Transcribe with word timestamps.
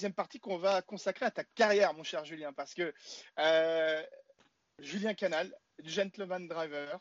deuxième 0.00 0.14
partie 0.14 0.40
qu'on 0.40 0.56
va 0.56 0.80
consacrer 0.80 1.26
à 1.26 1.30
ta 1.30 1.44
carrière, 1.44 1.92
mon 1.92 2.04
cher 2.04 2.24
Julien, 2.24 2.54
parce 2.54 2.72
que 2.72 2.94
Julien 4.78 5.12
Canal, 5.12 5.54
gentleman 5.84 6.48
driver, 6.48 6.98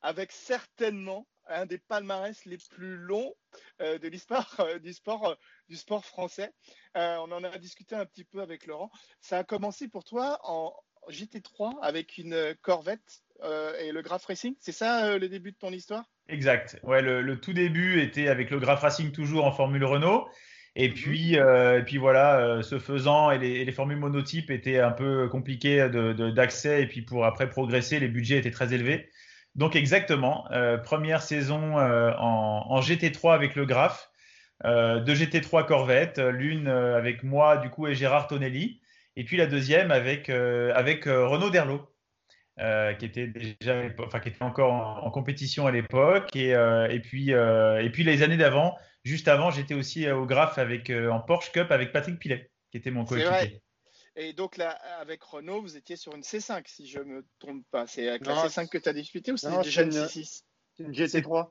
avec 0.00 0.32
certainement 0.32 1.26
un 1.46 1.66
des 1.66 1.76
palmarès 1.76 2.42
les 2.46 2.56
plus 2.70 2.96
longs 2.96 3.34
euh, 3.82 3.98
de 3.98 4.08
l'histoire 4.08 4.48
euh, 4.60 4.78
du 4.78 4.94
sport 4.94 5.26
euh, 5.26 5.34
du 5.68 5.76
sport 5.76 6.06
français. 6.06 6.50
on 6.94 7.30
en 7.30 7.44
a 7.44 7.58
discuté 7.58 7.94
un 7.94 8.06
petit 8.06 8.24
peu 8.24 8.40
avec 8.40 8.64
Laurent. 8.64 8.90
Ça 9.20 9.36
a 9.36 9.44
commencé 9.44 9.86
pour 9.86 10.04
toi 10.04 10.40
en 10.44 10.74
GT3 11.10 11.80
avec 11.82 12.16
une 12.16 12.54
Corvette 12.62 13.24
et 13.78 13.92
le 13.92 14.00
Graph 14.00 14.24
Racing. 14.24 14.56
C'est 14.58 14.72
ça 14.72 15.18
le 15.18 15.28
début 15.28 15.52
de 15.52 15.58
ton 15.58 15.70
histoire? 15.70 16.06
Exact. 16.28 16.80
Ouais, 16.82 17.02
le, 17.02 17.38
tout 17.38 17.52
début 17.52 18.00
était 18.00 18.28
avec 18.28 18.48
le 18.50 18.58
Graph 18.58 18.80
Racing 18.80 19.12
toujours 19.12 19.44
en 19.44 19.52
Formule 19.52 19.84
Renault. 19.84 20.28
Et 20.78 20.88
mhm. 20.88 20.94
puis, 20.94 21.34
et 21.34 21.82
puis 21.84 21.98
voilà, 21.98 22.60
ce 22.62 22.78
faisant, 22.78 23.30
et 23.30 23.38
les, 23.38 23.72
formules 23.72 23.98
monotypes 23.98 24.50
étaient 24.50 24.78
un 24.78 24.92
peu 24.92 25.28
compliquées 25.28 25.88
d'accès. 26.34 26.82
et 26.82 26.86
puis 26.86 27.02
pour 27.02 27.26
après 27.26 27.50
progresser, 27.50 28.00
les 28.00 28.08
budgets 28.08 28.38
étaient 28.38 28.50
très 28.50 28.72
élevés. 28.72 29.10
Donc 29.58 29.74
exactement, 29.74 30.48
euh, 30.52 30.78
première 30.78 31.20
saison 31.20 31.78
euh, 31.78 32.12
en, 32.16 32.80
GT3 32.80 33.34
avec 33.34 33.56
le 33.56 33.66
Graph, 33.66 34.08
euh, 34.64 35.00
deux 35.00 35.14
GT3 35.14 35.66
Corvette, 35.66 36.18
l'une 36.18 36.68
avec 36.68 37.24
moi 37.24 37.56
du 37.56 37.68
coup 37.68 37.88
et 37.88 37.94
Gérard 37.96 38.28
Tonelli, 38.28 38.80
et 39.16 39.24
puis 39.24 39.36
la 39.36 39.46
deuxième 39.46 39.90
avec 39.90 40.30
avec 40.30 41.06
Renaud 41.06 41.50
Derlot, 41.50 41.92
qui 42.56 43.04
était 43.04 43.26
déjà, 43.26 43.82
enfin 43.98 44.20
qui 44.20 44.28
était 44.28 44.44
encore 44.44 45.04
en, 45.04 45.10
compétition 45.10 45.66
à 45.66 45.72
l'époque, 45.72 46.36
et, 46.36 46.50
et 46.50 47.00
puis 47.00 47.30
et 47.30 47.90
puis 47.92 48.04
les 48.04 48.22
années 48.22 48.36
d'avant, 48.36 48.76
juste 49.08 49.28
avant, 49.28 49.50
j'étais 49.50 49.74
aussi 49.74 50.08
au 50.10 50.26
Graph 50.26 50.58
avec 50.58 50.90
en 50.90 51.20
Porsche 51.20 51.50
Cup 51.50 51.70
avec 51.70 51.92
Patrick 51.92 52.18
Pilet, 52.18 52.50
qui 52.70 52.78
était 52.78 52.90
mon 52.90 53.04
coéquipier. 53.04 53.60
Et 54.14 54.32
donc 54.32 54.56
là, 54.56 54.70
avec 55.00 55.22
Renault, 55.22 55.62
vous 55.62 55.76
étiez 55.76 55.96
sur 55.96 56.14
une 56.14 56.22
C5, 56.22 56.62
si 56.66 56.88
je 56.88 56.98
ne 56.98 57.04
me 57.04 57.26
trompe 57.38 57.64
pas. 57.70 57.86
C'est 57.86 58.08
avec 58.08 58.26
la 58.26 58.34
C5 58.34 58.68
que 58.68 58.78
tu 58.78 58.88
as 58.88 58.92
discuté 58.92 59.32
ou 59.32 59.36
c'est 59.36 59.50
déjà 59.62 59.82
une 59.82 59.90
C6 59.90 60.42
une 60.78 60.92
GT3 60.92 61.50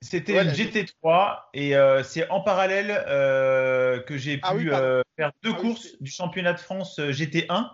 C'était 0.00 0.42
une 0.42 0.50
GT3 0.50 1.40
et 1.54 1.76
euh, 1.76 2.02
c'est 2.02 2.28
en 2.30 2.40
parallèle 2.40 2.90
euh, 2.90 4.00
que 4.00 4.16
j'ai 4.16 4.40
ah 4.42 4.54
pu 4.54 4.72
euh, 4.72 5.02
faire 5.16 5.32
deux 5.42 5.52
ah 5.54 5.60
courses 5.60 6.00
du 6.00 6.10
championnat 6.10 6.54
de 6.54 6.60
France 6.60 6.98
GT1 6.98 7.70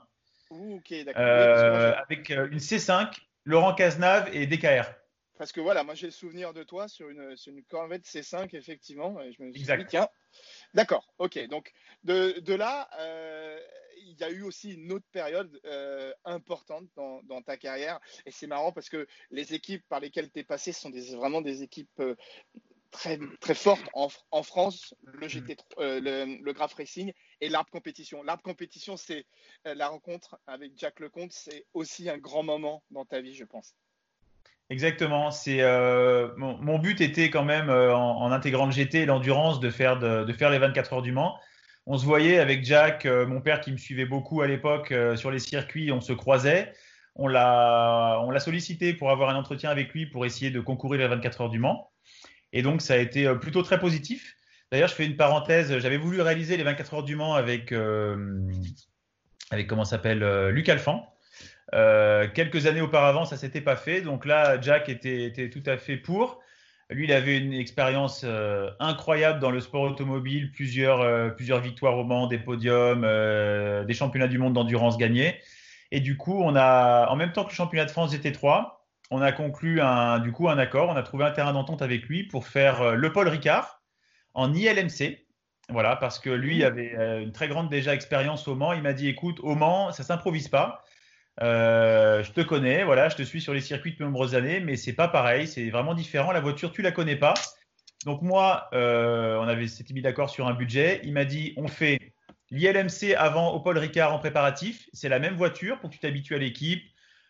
avec 0.51 2.31
une 2.31 2.59
C5, 2.59 3.13
Laurent 3.45 3.75
Cazenave 3.75 4.35
et 4.35 4.47
DKR. 4.47 4.91
Parce 5.39 5.53
que 5.53 5.61
voilà, 5.61 5.85
moi 5.85 5.95
j'ai 5.95 6.07
le 6.07 6.13
souvenir 6.13 6.53
de 6.53 6.63
toi 6.63 6.89
sur 6.89 7.09
une, 7.09 7.37
sur 7.37 7.53
une 7.53 7.63
Corvette 7.65 8.05
C5, 8.05 8.55
effectivement. 8.57 9.21
Et 9.23 9.33
je 9.33 9.43
me 9.43 9.53
suis 9.53 9.61
exact. 9.61 9.81
Dit, 9.81 9.87
tiens, 9.91 10.09
d'accord, 10.75 11.15
ok. 11.19 11.47
Donc 11.49 11.73
de, 12.05 12.41
de 12.41 12.55
là, 12.55 12.89
il 14.09 14.19
y 14.19 14.25
a 14.25 14.31
eu 14.31 14.43
aussi 14.43 14.73
une 14.73 14.93
autre 14.93 15.07
période 15.13 15.61
euh, 15.65 16.13
importante 16.25 16.87
dans, 16.97 17.43
ta 17.43 17.57
carrière. 17.57 18.01
Et 18.27 18.31
c'est 18.31 18.47
marrant 18.47 18.73
parce 18.73 18.89
que 18.89 19.07
les 19.31 19.55
équipes 19.55 19.85
par 19.89 20.01
lesquelles 20.01 20.31
tu 20.31 20.41
es 20.41 20.45
passé 20.45 20.73
sont 20.73 20.91
des, 20.91 21.15
vraiment 21.15 21.41
des 21.41 21.63
équipes 21.63 22.01
euh, 22.01 22.17
très, 22.91 23.19
très 23.41 23.55
fortes 23.55 23.89
en, 23.93 24.43
France. 24.43 24.95
Le, 25.03 25.27
mm. 25.27 25.29
GT, 25.29 25.57
euh, 25.79 26.01
le, 26.01 26.43
le 26.43 26.53
Graph 26.53 26.75
Racing 26.75 27.13
et 27.41 27.49
l'Arbre 27.49 27.71
Compétition. 27.71 28.23
L'Arbre 28.23 28.43
Compétition, 28.43 28.97
c'est 28.97 29.27
la 29.65 29.89
rencontre 29.89 30.39
avec 30.47 30.73
Jack 30.77 31.01
Lecomte. 31.01 31.33
C'est 31.33 31.67
aussi 31.75 32.09
un 32.09 32.19
grand 32.19 32.43
moment 32.43 32.83
dans 32.91 33.05
ta 33.05 33.21
vie, 33.21 33.35
je 33.35 33.45
pense. 33.45 33.75
Exactement. 34.71 35.31
C'est 35.31 35.63
mon, 36.37 36.79
but 36.79 37.01
était 37.01 37.31
quand 37.31 37.45
même 37.45 37.71
en, 37.71 38.31
intégrant 38.33 38.67
le 38.67 38.73
GT 38.73 38.99
et 38.99 39.07
l'endurance 39.07 39.61
de 39.61 39.71
faire 39.71 39.99
de, 39.99 40.25
de, 40.25 40.33
faire 40.33 40.51
les 40.51 40.59
24 40.59 40.93
heures 40.93 41.03
du 41.03 41.13
Mans 41.13 41.39
on 41.91 41.97
se 41.97 42.05
voyait 42.05 42.39
avec 42.39 42.65
Jack, 42.67 43.07
euh, 43.07 43.27
mon 43.27 43.41
père 43.41 43.63
qui 43.63 43.73
me 43.73 43.79
suivait 43.79 44.05
beaucoup 44.05 44.43
à 44.43 44.47
l'époque 44.47 44.93
euh, 44.93 45.17
sur 45.17 45.31
les 45.31 45.39
circuits, 45.39 45.91
on 45.91 46.03
se 46.03 46.13
croisait. 46.13 46.75
On 47.15 47.27
l'a, 47.29 48.23
sollicité 48.41 48.93
pour 48.93 49.11
avoir 49.11 49.31
un 49.31 49.37
entretien 49.37 49.71
avec 49.71 49.95
lui 49.95 50.05
pour 50.05 50.27
essayer 50.27 50.51
de 50.51 50.61
concourir 50.61 51.01
les 51.01 51.09
24 51.09 51.41
heures 51.41 51.49
du 51.49 51.59
Mans. 51.59 51.91
Et 52.53 52.61
donc, 52.61 52.83
ça 52.83 52.93
a 52.93 52.99
été 52.99 53.27
euh, 53.27 53.37
plutôt 53.37 53.63
très 53.63 53.81
positif. 53.81 54.37
D'ailleurs, 54.71 54.89
je 54.89 54.95
fais 54.95 55.07
une 55.07 55.17
parenthèse. 55.17 55.79
J'avais 55.79 55.97
voulu 55.97 56.21
réaliser 56.21 56.59
les 56.59 56.63
24 56.63 56.95
heures 56.95 57.05
du 57.05 57.17
Mans 57.17 57.35
avec, 57.35 57.73
avec 59.51 59.67
comment 59.67 59.87
s'appelle, 59.87 60.51
Luc 60.51 60.69
Alphand. 60.69 61.11
Quelques 61.73 62.67
années 62.67 62.81
auparavant, 62.81 63.25
ça 63.25 63.37
s'était 63.37 63.61
pas 63.61 63.77
fait. 63.77 64.01
Donc 64.01 64.25
là, 64.25 64.61
Jack 64.61 64.89
était 64.89 65.51
tout 65.51 65.63
à 65.67 65.77
fait 65.77 65.97
pour. 65.97 66.41
Lui, 66.91 67.05
il 67.05 67.13
avait 67.13 67.37
une 67.37 67.53
expérience 67.53 68.23
euh, 68.25 68.71
incroyable 68.81 69.41
dans 69.41 69.51
le 69.51 69.61
sport 69.61 69.83
automobile, 69.83 70.51
plusieurs, 70.53 71.03
euh, 71.03 71.29
plusieurs 71.29 71.61
victoires 71.61 71.99
au 71.99 72.05
Mans, 72.05 72.29
des 72.29 72.39
podiums, 72.39 73.05
euh, 73.05 73.85
des 73.85 73.93
championnats 73.93 74.27
du 74.27 74.39
monde 74.39 74.55
d'endurance 74.55 74.97
gagnés. 74.97 75.39
Et 75.91 76.01
du 76.01 76.17
coup, 76.17 76.41
on 76.43 76.57
a, 76.57 77.09
en 77.11 77.17
même 77.17 77.33
temps 77.33 77.45
que 77.45 77.51
le 77.51 77.55
championnat 77.55 77.85
de 77.85 77.91
France 77.91 78.15
GT3, 78.15 78.71
on 79.11 79.21
a 79.21 79.33
conclu 79.33 79.83
un, 79.83 80.19
du 80.19 80.33
coup 80.33 80.49
un 80.49 80.57
accord. 80.57 80.89
On 80.89 80.97
a 80.97 81.03
trouvé 81.03 81.25
un 81.27 81.31
terrain 81.31 81.53
d'entente 81.53 81.83
avec 81.83 82.05
lui 82.05 82.25
pour 82.25 82.47
faire 82.47 82.97
le 82.97 83.13
Paul 83.13 83.29
Ricard 83.29 83.83
en 84.33 84.55
ILMC. 84.55 85.27
Voilà, 85.71 85.97
parce 85.97 86.19
que 86.19 86.31
lui 86.31 86.65
avait 86.65 86.95
une 87.23 87.33
très 87.33 87.49
grande 87.49 87.69
déjà 87.69 87.95
expérience 87.95 88.49
au 88.49 88.55
Mans. 88.55 88.73
Il 88.73 88.83
m'a 88.83 88.95
dit, 88.95 89.09
écoute, 89.09 89.41
au 89.43 89.55
Mans, 89.55 89.93
ça 89.93 90.03
s'improvise 90.03 90.49
pas. 90.49 90.85
Euh, 91.43 92.23
je 92.25 92.33
te 92.33 92.41
connais, 92.41 92.85
voilà, 92.85 93.09
je 93.09 93.17
te 93.17 93.23
suis 93.23 93.41
sur 93.41 93.55
les 93.55 93.61
circuits 93.61 93.93
depuis 93.93 94.03
de 94.03 94.09
nombreuses 94.09 94.35
années, 94.35 94.61
mais 94.61 94.77
c'est 94.77 94.93
pas 94.93 95.09
pareil, 95.09 95.47
c'est 95.47 95.71
vraiment 95.71 95.95
différent. 95.95 96.33
La 96.33 96.41
voiture, 96.41 96.73
tu 96.73 96.83
la 96.83 96.91
connais 96.91 97.17
pas. 97.17 97.35
Donc 98.05 98.23
moi, 98.23 98.69
euh, 98.73 99.37
on 99.39 99.49
avait 99.49 99.67
s'était 99.69 99.95
mis 99.95 100.03
d'accord 100.03 100.31
sur 100.31 100.49
un 100.49 100.55
budget. 100.55 101.01
Il 101.05 101.13
m'a 101.13 101.25
dit, 101.25 101.55
on 101.57 101.69
fait 101.69 102.13
l'ILMC 102.51 103.15
avant 103.17 103.53
au 103.53 103.61
Paul 103.61 103.79
Ricard 103.79 104.13
en 104.13 104.19
préparatif. 104.19 104.89
C'est 104.93 105.09
la 105.09 105.19
même 105.19 105.35
voiture 105.35 105.79
pour 105.81 105.91
que 105.91 105.95
tu 105.95 106.01
t'habitues 106.01 106.35
à 106.35 106.39
l'équipe, 106.39 106.83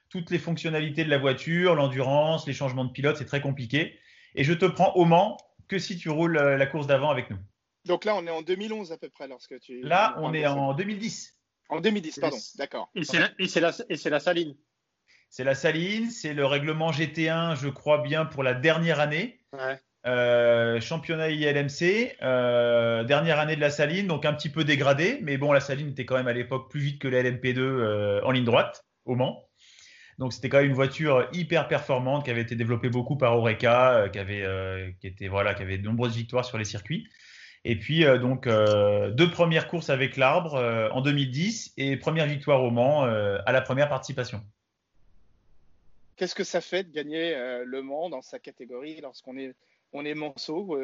toutes 0.08 0.30
les 0.30 0.38
fonctionnalités 0.38 1.04
de 1.04 1.10
la 1.10 1.18
voiture, 1.18 1.74
l'endurance, 1.74 2.46
les 2.46 2.54
changements 2.54 2.84
de 2.84 2.92
pilote, 2.92 3.16
c'est 3.16 3.26
très 3.26 3.40
compliqué. 3.40 3.98
Et 4.34 4.44
je 4.44 4.52
te 4.52 4.64
prends 4.64 4.92
au 4.94 5.04
Mans 5.04 5.36
que 5.68 5.78
si 5.78 5.98
tu 5.98 6.08
roules 6.08 6.38
la 6.38 6.66
course 6.66 6.86
d'avant 6.86 7.10
avec 7.10 7.28
nous. 7.30 7.38
Donc 7.84 8.04
là, 8.04 8.14
on 8.16 8.26
est 8.26 8.30
en 8.30 8.42
2011 8.42 8.92
à 8.92 8.98
peu 8.98 9.08
près 9.08 9.28
lorsque 9.28 9.58
tu. 9.60 9.80
Là, 9.82 10.14
on 10.18 10.32
est 10.32 10.46
en 10.46 10.72
2010. 10.74 11.37
En 11.68 11.80
2010, 11.80 12.18
pardon, 12.20 12.36
d'accord. 12.56 12.90
Et 12.94 13.04
c'est 13.04 13.18
la, 13.60 13.72
la, 14.10 14.20
saline. 14.20 14.56
C'est 15.28 15.44
la 15.44 15.54
saline, 15.54 16.10
c'est 16.10 16.32
le 16.32 16.46
règlement 16.46 16.90
GT1, 16.90 17.56
je 17.56 17.68
crois 17.68 17.98
bien, 17.98 18.24
pour 18.24 18.42
la 18.42 18.54
dernière 18.54 19.00
année. 19.00 19.40
Euh, 20.06 20.80
championnat 20.80 21.28
ILMC, 21.30 22.16
euh, 22.22 23.04
dernière 23.04 23.38
année 23.38 23.56
de 23.56 23.60
la 23.60 23.70
saline, 23.70 24.06
donc 24.06 24.24
un 24.24 24.32
petit 24.32 24.48
peu 24.48 24.64
dégradé, 24.64 25.18
mais 25.22 25.36
bon, 25.36 25.52
la 25.52 25.60
saline 25.60 25.88
était 25.90 26.06
quand 26.06 26.16
même 26.16 26.28
à 26.28 26.32
l'époque 26.32 26.70
plus 26.70 26.80
vite 26.80 27.00
que 27.00 27.08
la 27.08 27.22
LMP2 27.22 27.58
euh, 27.58 28.20
en 28.22 28.30
ligne 28.30 28.44
droite, 28.44 28.86
au 29.04 29.16
Mans. 29.16 29.44
Donc 30.18 30.32
c'était 30.32 30.48
quand 30.48 30.58
même 30.58 30.68
une 30.68 30.74
voiture 30.74 31.28
hyper 31.32 31.68
performante 31.68 32.24
qui 32.24 32.30
avait 32.30 32.40
été 32.40 32.56
développée 32.56 32.88
beaucoup 32.88 33.16
par 33.16 33.36
Oreca, 33.36 34.08
qui 34.12 34.18
avait, 34.18 34.96
qui 35.00 35.06
était 35.06 35.28
voilà, 35.28 35.54
qui 35.54 35.62
avait 35.62 35.78
de 35.78 35.84
nombreuses 35.84 36.16
victoires 36.16 36.44
sur 36.44 36.58
les 36.58 36.64
circuits. 36.64 37.06
Et 37.68 37.76
puis 37.76 38.06
euh, 38.06 38.16
donc 38.18 38.46
euh, 38.46 39.10
deux 39.10 39.30
premières 39.30 39.68
courses 39.68 39.90
avec 39.90 40.16
l'arbre 40.16 40.54
euh, 40.54 40.88
en 40.88 41.02
2010 41.02 41.74
et 41.76 41.98
première 41.98 42.26
victoire 42.26 42.62
au 42.62 42.70
Mans 42.70 43.02
à 43.02 43.52
la 43.52 43.60
première 43.60 43.90
participation. 43.90 44.42
Qu'est-ce 46.16 46.34
que 46.34 46.44
ça 46.44 46.62
fait 46.62 46.82
de 46.82 46.90
gagner 46.90 47.36
le 47.64 47.82
Mans 47.82 48.08
dans 48.08 48.22
sa 48.22 48.38
catégorie 48.38 49.00
lorsqu'on 49.02 49.36
est 49.36 49.54
on 49.92 50.04
est 50.06 50.14
Manceau 50.14 50.78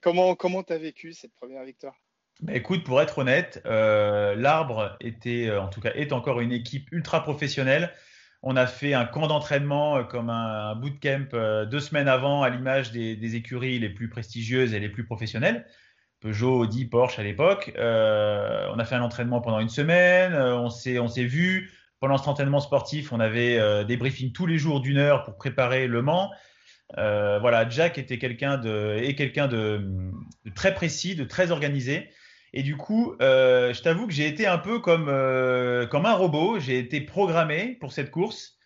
Comment 0.00 0.34
comment 0.34 0.62
t'as 0.62 0.78
vécu 0.78 1.12
cette 1.12 1.34
première 1.34 1.64
victoire? 1.64 1.94
Bah, 2.40 2.54
écoute, 2.54 2.82
pour 2.82 3.00
être 3.00 3.18
honnête, 3.18 3.60
l'arbre 3.64 4.96
était, 5.00 5.50
en 5.50 5.68
tout 5.68 5.80
cas, 5.80 5.92
est 5.92 6.12
encore 6.12 6.40
une 6.40 6.52
équipe 6.52 6.90
ultra 6.90 7.22
professionnelle. 7.22 7.92
On 8.42 8.56
a 8.56 8.66
fait 8.66 8.94
un 8.94 9.04
camp 9.04 9.26
d'entraînement 9.26 9.98
euh, 9.98 10.02
comme 10.04 10.30
un, 10.30 10.74
bootcamp 10.74 11.28
euh, 11.34 11.64
deux 11.64 11.80
semaines 11.80 12.08
avant 12.08 12.42
à 12.42 12.50
l'image 12.50 12.92
des, 12.92 13.36
écuries 13.36 13.78
les 13.78 13.90
plus 13.90 14.08
prestigieuses 14.08 14.74
et 14.74 14.80
les 14.80 14.88
plus 14.88 15.04
professionnelles. 15.04 15.66
Peugeot, 16.20 16.60
Audi, 16.60 16.84
Porsche 16.84 17.18
à 17.18 17.22
l'époque. 17.22 17.72
Euh, 17.76 18.66
on 18.74 18.78
a 18.78 18.84
fait 18.84 18.94
un 18.94 19.02
entraînement 19.02 19.40
pendant 19.40 19.60
une 19.60 19.68
semaine. 19.68 20.34
on 20.34 20.70
s'est 20.70 21.24
vu 21.24 21.70
pendant 22.00 22.18
cet 22.18 22.28
entraînement 22.28 22.60
sportif. 22.60 23.12
On 23.12 23.20
avait 23.20 23.84
des 23.84 23.96
briefings 23.96 24.32
tous 24.32 24.46
les 24.46 24.58
jours 24.58 24.80
d'une 24.80 24.96
heure 24.96 25.24
pour 25.24 25.36
préparer 25.36 25.86
le 25.86 26.02
Mans. 26.02 26.32
voilà, 26.96 27.68
Jack 27.68 27.98
était 27.98 28.18
quelqu'un 28.18 28.56
de 28.56 28.96
est 28.98 29.14
quelqu'un 29.14 29.46
de, 29.46 29.86
très 30.54 30.74
précis, 30.74 31.16
de 31.16 31.24
très 31.24 31.50
organisé. 31.50 32.08
Et 32.52 32.62
du 32.62 32.76
coup, 32.76 33.14
euh, 33.20 33.72
je 33.72 33.82
t'avoue 33.82 34.06
que 34.06 34.12
j'ai 34.12 34.26
été 34.26 34.46
un 34.46 34.58
peu 34.58 34.78
comme, 34.78 35.08
euh, 35.08 35.86
comme 35.86 36.06
un 36.06 36.14
robot. 36.14 36.58
J'ai 36.58 36.78
été 36.78 37.00
programmé 37.00 37.76
pour 37.80 37.92
cette 37.92 38.10
course. 38.10 38.58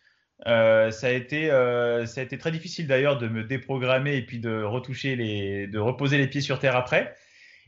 Euh, 0.46 0.90
ça, 0.90 1.08
a 1.08 1.10
été, 1.10 1.48
ça 1.48 2.20
a 2.20 2.24
été 2.24 2.38
très 2.38 2.50
difficile 2.50 2.86
d'ailleurs 2.86 3.18
de 3.18 3.28
me 3.28 3.44
déprogrammer 3.44 4.16
et 4.16 4.24
puis 4.24 4.38
de 4.38 4.62
retoucher 4.62 5.16
les, 5.16 5.66
de 5.66 5.78
reposer 5.78 6.18
les 6.18 6.28
pieds 6.28 6.40
sur 6.40 6.58
terre 6.58 6.76
après. 6.76 7.14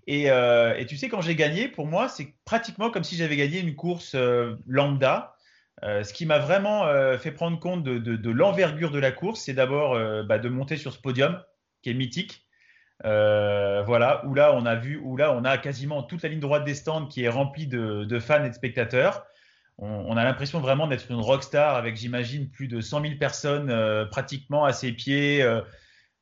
Et, 0.07 0.29
tu 0.89 0.97
sais, 0.97 1.09
quand 1.09 1.21
j'ai 1.21 1.37
gagné, 1.37 1.69
pour 1.69 1.87
moi, 1.87 2.09
c'est 2.09 2.35
pratiquement 2.45 2.91
comme 2.91 3.05
si 3.05 3.17
j'avais 3.17 3.37
gagné 3.37 3.61
une 3.61 3.75
course 3.75 4.17
lambda. 4.67 5.35
ce 5.83 6.13
qui 6.13 6.25
m'a 6.27 6.39
vraiment 6.39 6.87
fait 7.19 7.33
prendre 7.33 7.59
compte 7.59 7.83
de, 7.83 7.99
de, 7.99 8.17
de 8.17 8.31
l'envergure 8.31 8.91
de 8.91 8.99
la 8.99 9.13
course, 9.13 9.43
c'est 9.43 9.55
d'abord 9.55 9.99
bah, 10.25 10.39
de 10.39 10.49
monter 10.49 10.77
sur 10.77 10.93
ce 10.93 10.99
podium 10.99 11.43
qui 11.83 11.91
est 11.91 11.95
mythique. 11.95 12.47
Voilà, 13.03 14.25
où 14.27 14.35
là 14.35 14.53
on 14.55 14.67
a 14.67 14.75
vu, 14.75 15.01
où 15.03 15.17
là 15.17 15.33
on 15.33 15.45
a 15.45 15.59
quasiment 15.59 16.03
toute 16.03 16.23
la 16.23 16.29
ligne 16.29 16.41
droite 16.41 16.65
des 16.65 16.75
stands 16.75 17.07
qui 17.07 17.25
est 17.25 17.29
remplie 17.29 17.67
de, 17.67 18.19
fans 18.19 18.45
et 18.45 18.49
de 18.49 18.55
spectateurs. 18.55 19.27
On, 19.79 20.17
a 20.17 20.23
l'impression 20.23 20.61
vraiment 20.61 20.87
d'être 20.87 21.11
une 21.11 21.21
rockstar 21.21 21.75
avec, 21.75 21.97
j'imagine, 21.97 22.49
plus 22.49 22.69
de 22.69 22.81
100 22.81 23.03
000 23.03 23.15
personnes 23.19 24.07
pratiquement 24.11 24.65
à 24.65 24.73
ses 24.73 24.93
pieds, 24.93 25.45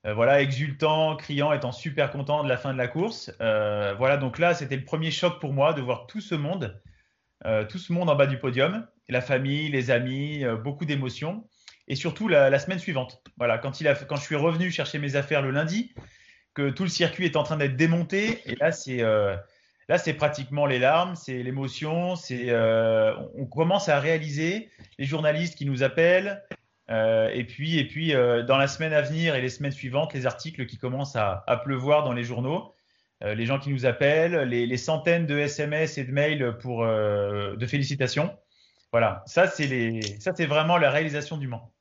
voilà, 0.05 0.41
exultant, 0.41 1.17
criant, 1.17 1.53
étant 1.53 1.73
super 1.73 2.11
content 2.11 2.43
de 2.43 2.49
la 2.49 2.57
fin 2.57 2.73
de 2.73 2.79
la 2.79 2.89
course. 2.89 3.31
voilà, 3.39 4.17
donc 4.17 4.39
là 4.39 4.55
c'était 4.55 4.77
le 4.77 4.85
premier 4.85 5.11
choc 5.11 5.41
pour 5.41 5.53
moi 5.53 5.75
de 5.75 5.83
voir 5.83 6.07
tout 6.07 6.21
ce 6.21 6.35
monde, 6.35 6.81
tout 7.69 7.79
ce 7.79 7.93
monde 7.93 8.09
en 8.09 8.15
bas 8.15 8.27
du 8.27 8.39
podium, 8.39 8.87
la 9.11 9.21
famille, 9.21 9.69
les 9.69 9.91
amis, 9.91 10.45
beaucoup 10.63 10.87
d'émotions 10.87 11.45
et 11.91 11.97
surtout 11.97 12.29
la, 12.29 12.57
semaine 12.61 12.79
suivante. 12.79 13.21
Voilà, 13.37 13.59
quand, 13.59 13.81
il 13.81 13.89
a, 13.89 13.97
quand 13.97 14.15
je 14.15 14.23
suis 14.23 14.37
revenu 14.37 14.71
chercher 14.71 15.01
mes 15.01 15.17
affaires 15.17 15.43
le 15.43 15.51
lundi, 15.51 15.93
que 16.55 16.71
tout 16.71 16.83
le 16.83 16.89
circuit 16.89 17.27
est 17.27 17.37
en 17.37 17.43
train 17.43 17.57
d'être 17.57 17.77
démonté, 17.77 18.43
et 18.47 18.57
là 18.57 18.73
c'est 18.73 19.03
euh, 19.03 19.37
là 19.89 19.99
c'est 19.99 20.15
pratiquement 20.15 20.67
les 20.67 20.79
larmes, 20.79 21.15
c'est 21.15 21.43
l'émotion, 21.43 22.17
c'est 22.17 22.51
euh, 22.51 23.15
on 23.35 23.47
commence 23.47 23.89
à 23.89 24.01
réaliser 24.01 24.71
les 24.99 25.05
journalistes 25.05 25.57
qui 25.57 25.67
nous 25.67 25.83
appellent, 25.83 26.43
euh, 26.91 27.31
et 27.33 27.45
puis 27.45 27.79
et 27.79 27.87
puis 27.87 28.13
dans 28.13 28.57
la 28.57 28.67
semaine 28.67 28.93
à 28.93 29.03
venir 29.03 29.35
et 29.35 29.41
les 29.41 29.49
semaines 29.49 29.73
suivantes, 29.73 30.13
les 30.13 30.27
articles 30.27 30.67
qui 30.67 30.79
commencent 30.79 31.17
à, 31.17 31.45
pleuvoir 31.65 32.05
dans 32.05 32.13
les 32.13 32.25
journaux. 32.25 32.75
les 33.23 33.47
gens 33.47 33.59
qui 33.59 33.71
nous 33.71 33.87
appellent, 33.87 34.49
les, 34.49 34.67
les, 34.67 34.77
centaines 34.79 35.27
de 35.27 35.39
SMS 35.39 35.99
et 35.99 36.05
de 36.05 36.13
mails 36.13 36.57
pour 36.61 36.85
de 36.85 37.67
félicitations. 37.67 38.35
Voilà, 38.93 39.23
ça 39.27 39.47
c'est 39.47 40.01
ça 40.19 40.33
c'est 40.35 40.47
vraiment 40.47 40.79
la 40.79 40.91
réalisation 40.91 41.37
du 41.37 41.47
Mans. 41.47 41.73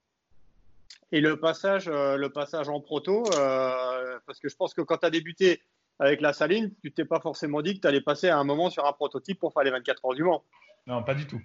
Et 1.12 1.22
le 1.22 1.40
passage, 1.40 1.88
euh, 1.88 2.18
le 2.18 2.30
passage 2.30 2.70
en 2.70 2.80
proto, 2.82 3.24
euh, 3.34 4.20
parce 4.28 4.40
que 4.40 4.48
je 4.48 4.56
pense 4.56 4.74
que 4.74 4.82
quand 4.82 4.98
tu 4.98 5.06
as 5.08 5.10
débuté 5.10 5.62
avec 5.98 6.22
la 6.22 6.34
saline, 6.34 6.74
tu 6.84 6.92
t'es 6.92 7.06
pas 7.06 7.20
forcément 7.20 7.62
dit 7.62 7.76
que 7.76 7.82
tu 7.82 7.88
allais 7.88 8.02
passer 8.02 8.30
à 8.30 8.38
un 8.38 8.44
moment 8.44 8.70
sur 8.70 8.86
un 8.86 8.94
prototype 8.94 9.40
pour 9.40 9.52
faire 9.52 9.64
les 9.64 9.72
24 9.72 10.06
heures 10.06 10.14
du 10.14 10.24
Mans. 10.24 10.44
Non, 10.86 11.04
pas 11.04 11.16
du 11.16 11.26
tout. 11.26 11.42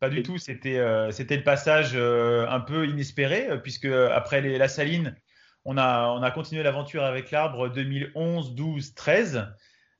Pas 0.00 0.08
du 0.08 0.22
tout. 0.22 0.38
C'était 0.38 0.78
euh, 0.78 1.10
c'était 1.10 1.36
le 1.36 1.42
passage 1.42 1.96
un 1.96 2.60
peu 2.60 2.86
inespéré, 2.86 3.60
puisque 3.62 3.86
après 3.86 4.40
les, 4.40 4.58
la 4.58 4.68
saline, 4.68 5.16
on 5.64 5.76
a, 5.76 6.08
on 6.08 6.22
a 6.22 6.30
continué 6.30 6.62
l'aventure 6.62 7.02
avec 7.02 7.30
l'arbre 7.30 7.68
2011, 7.68 8.54
12, 8.54 8.94
13 8.94 9.48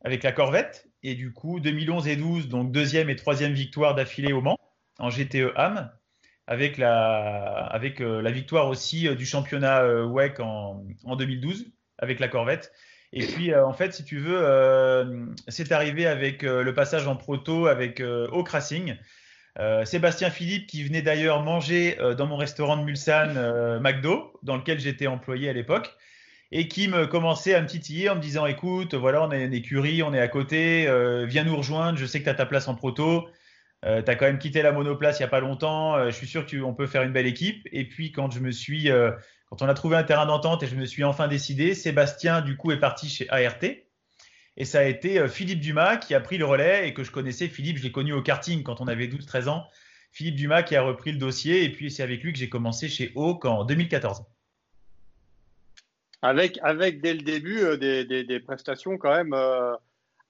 avec 0.02 0.22
la 0.22 0.32
Corvette. 0.32 0.86
Et 1.02 1.14
du 1.14 1.32
coup, 1.32 1.58
2011 1.60 2.08
et 2.08 2.16
12, 2.16 2.48
donc 2.48 2.70
deuxième 2.70 3.10
et 3.10 3.16
troisième 3.16 3.52
victoire 3.52 3.94
d'affilée 3.94 4.32
au 4.32 4.40
Mans 4.40 4.58
en 4.98 5.10
GTE 5.10 5.52
AM 5.56 5.90
avec 6.46 6.78
la, 6.78 7.66
avec, 7.70 8.00
euh, 8.00 8.20
la 8.20 8.30
victoire 8.30 8.68
aussi 8.68 9.08
euh, 9.08 9.14
du 9.14 9.24
championnat 9.24 9.82
euh, 9.82 10.04
WEC 10.04 10.40
en, 10.40 10.84
en, 11.04 11.16
2012 11.16 11.66
avec 11.98 12.20
la 12.20 12.28
Corvette. 12.28 12.72
Et 13.12 13.24
puis, 13.26 13.54
en 13.54 13.72
fait, 13.72 13.94
si 13.94 14.04
tu 14.04 14.18
veux, 14.18 14.42
c'est 15.46 15.70
arrivé 15.70 16.04
avec 16.04 16.42
le 16.42 16.74
passage 16.74 17.06
en 17.06 17.14
proto 17.14 17.68
avec 17.68 18.02
Oak 18.02 18.48
Racing. 18.48 18.96
Sébastien 19.84 20.30
Philippe, 20.30 20.66
qui 20.66 20.82
venait 20.82 21.00
d'ailleurs 21.00 21.40
manger 21.44 21.96
dans 22.18 22.26
mon 22.26 22.36
restaurant 22.36 22.76
de 22.76 22.82
Mulsanne, 22.82 23.78
McDo, 23.78 24.32
dans 24.42 24.56
lequel 24.56 24.80
j'étais 24.80 25.06
employé 25.06 25.48
à 25.48 25.52
l'époque, 25.52 25.94
et 26.50 26.66
qui 26.66 26.88
me 26.88 27.06
commençait 27.06 27.54
à 27.54 27.62
me 27.62 27.68
titiller 27.68 28.10
en 28.10 28.16
me 28.16 28.20
disant 28.20 28.46
Écoute, 28.46 28.94
voilà, 28.94 29.22
on 29.22 29.30
a 29.30 29.36
une 29.36 29.54
écurie, 29.54 30.02
on 30.02 30.12
est 30.12 30.20
à 30.20 30.26
côté, 30.26 30.88
viens 31.28 31.44
nous 31.44 31.56
rejoindre, 31.56 31.96
je 31.96 32.06
sais 32.06 32.18
que 32.18 32.24
tu 32.24 32.30
as 32.30 32.34
ta 32.34 32.46
place 32.46 32.66
en 32.66 32.74
proto. 32.74 33.28
Euh, 33.84 34.02
tu 34.02 34.10
as 34.10 34.16
quand 34.16 34.24
même 34.26 34.38
quitté 34.38 34.62
la 34.62 34.72
monoplace 34.72 35.18
il 35.18 35.22
n'y 35.22 35.26
a 35.26 35.28
pas 35.28 35.40
longtemps. 35.40 35.96
Euh, 35.96 36.06
je 36.06 36.14
suis 36.14 36.26
sûr 36.26 36.46
qu'on 36.46 36.74
peut 36.74 36.86
faire 36.86 37.02
une 37.02 37.12
belle 37.12 37.26
équipe. 37.26 37.66
Et 37.70 37.86
puis, 37.86 38.12
quand 38.12 38.30
je 38.30 38.40
me 38.40 38.50
suis, 38.50 38.90
euh, 38.90 39.10
quand 39.50 39.62
on 39.62 39.68
a 39.68 39.74
trouvé 39.74 39.96
un 39.96 40.04
terrain 40.04 40.26
d'entente 40.26 40.62
et 40.62 40.66
je 40.66 40.76
me 40.76 40.86
suis 40.86 41.04
enfin 41.04 41.28
décidé, 41.28 41.74
Sébastien, 41.74 42.40
du 42.40 42.56
coup, 42.56 42.72
est 42.72 42.80
parti 42.80 43.08
chez 43.08 43.28
ART. 43.28 43.64
Et 44.56 44.64
ça 44.64 44.80
a 44.80 44.84
été 44.84 45.26
Philippe 45.28 45.60
Dumas 45.60 45.96
qui 45.96 46.14
a 46.14 46.20
pris 46.20 46.38
le 46.38 46.44
relais 46.44 46.88
et 46.88 46.94
que 46.94 47.02
je 47.02 47.10
connaissais. 47.10 47.48
Philippe, 47.48 47.78
je 47.78 47.82
l'ai 47.82 47.92
connu 47.92 48.12
au 48.12 48.22
karting 48.22 48.62
quand 48.62 48.80
on 48.80 48.86
avait 48.86 49.08
12-13 49.08 49.48
ans. 49.48 49.66
Philippe 50.12 50.36
Dumas 50.36 50.62
qui 50.62 50.76
a 50.76 50.82
repris 50.82 51.10
le 51.10 51.18
dossier. 51.18 51.64
Et 51.64 51.72
puis, 51.72 51.90
c'est 51.90 52.04
avec 52.04 52.22
lui 52.22 52.32
que 52.32 52.38
j'ai 52.38 52.48
commencé 52.48 52.88
chez 52.88 53.10
Hawk 53.16 53.44
en 53.44 53.64
2014. 53.64 54.24
Avec, 56.22 56.58
avec 56.62 57.02
dès 57.02 57.14
le 57.14 57.20
début 57.20 57.76
des, 57.76 58.40
prestations 58.40 58.96
quand 58.96 59.14
même 59.14 59.34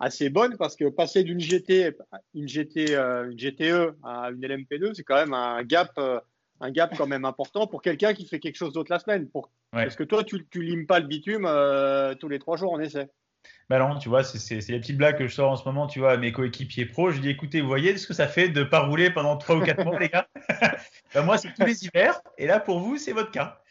assez 0.00 0.28
bonne 0.28 0.56
parce 0.56 0.76
que 0.76 0.88
passer 0.88 1.24
d'une 1.24 1.40
GT, 1.40 1.92
une, 2.34 2.48
GT, 2.48 2.94
euh, 2.96 3.30
une 3.30 3.38
GTE 3.38 3.96
à 4.02 4.30
une 4.30 4.40
LMP2, 4.40 4.94
c'est 4.94 5.04
quand 5.04 5.16
même 5.16 5.32
un 5.32 5.62
gap, 5.62 5.90
euh, 5.98 6.20
un 6.60 6.70
gap 6.70 6.94
quand 6.96 7.06
même 7.06 7.24
important 7.24 7.66
pour 7.66 7.82
quelqu'un 7.82 8.14
qui 8.14 8.26
fait 8.26 8.40
quelque 8.40 8.56
chose 8.56 8.72
d'autre 8.72 8.90
la 8.90 8.98
semaine. 8.98 9.28
Pour... 9.28 9.50
Parce 9.72 9.96
que 9.96 10.04
toi, 10.04 10.24
tu, 10.24 10.46
tu 10.50 10.62
limes 10.62 10.86
pas 10.86 11.00
le 11.00 11.06
bitume 11.06 11.46
euh, 11.46 12.14
tous 12.14 12.28
les 12.28 12.38
trois 12.38 12.56
jours 12.56 12.72
en 12.72 12.80
essai. 12.80 13.08
Bah 13.68 13.78
non, 13.78 13.98
tu 13.98 14.08
vois, 14.08 14.24
c'est 14.24 14.68
les 14.68 14.78
petites 14.78 14.96
blagues 14.96 15.18
que 15.18 15.26
je 15.26 15.34
sors 15.34 15.50
en 15.50 15.56
ce 15.56 15.64
moment, 15.64 15.86
tu 15.86 15.98
vois, 15.98 16.12
à 16.12 16.16
mes 16.16 16.32
coéquipiers 16.32 16.86
pro. 16.86 17.10
Je 17.10 17.20
dis, 17.20 17.28
écoutez, 17.28 17.60
vous 17.60 17.68
voyez 17.68 17.96
ce 17.96 18.06
que 18.06 18.14
ça 18.14 18.26
fait 18.26 18.48
de 18.48 18.62
pas 18.62 18.80
rouler 18.80 19.10
pendant 19.10 19.36
trois 19.36 19.56
ou 19.56 19.60
quatre 19.60 19.84
mois, 19.84 19.98
les 19.98 20.08
gars? 20.08 20.26
Bah, 21.14 21.22
Moi, 21.22 21.38
c'est 21.38 21.52
tous 21.54 21.64
les 21.64 21.84
hivers, 21.84 22.20
et 22.38 22.46
là, 22.46 22.60
pour 22.60 22.80
vous, 22.80 22.96
c'est 22.96 23.12
votre 23.12 23.30
cas. 23.30 23.62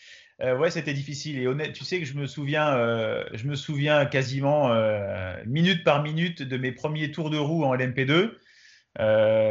Euh, 0.43 0.57
ouais, 0.57 0.69
c'était 0.69 0.93
difficile. 0.93 1.39
Et 1.39 1.47
honnête, 1.47 1.73
tu 1.73 1.85
sais 1.85 1.99
que 1.99 2.05
je 2.05 2.15
me 2.15 2.27
souviens, 2.27 2.75
euh, 2.75 3.23
je 3.33 3.47
me 3.47 3.55
souviens 3.55 4.05
quasiment 4.05 4.73
euh, 4.73 5.35
minute 5.45 5.83
par 5.83 6.03
minute 6.03 6.41
de 6.41 6.57
mes 6.57 6.73
premiers 6.73 7.11
tours 7.11 7.29
de 7.29 7.37
roue 7.37 7.63
en 7.63 7.75
LMP2. 7.75 8.31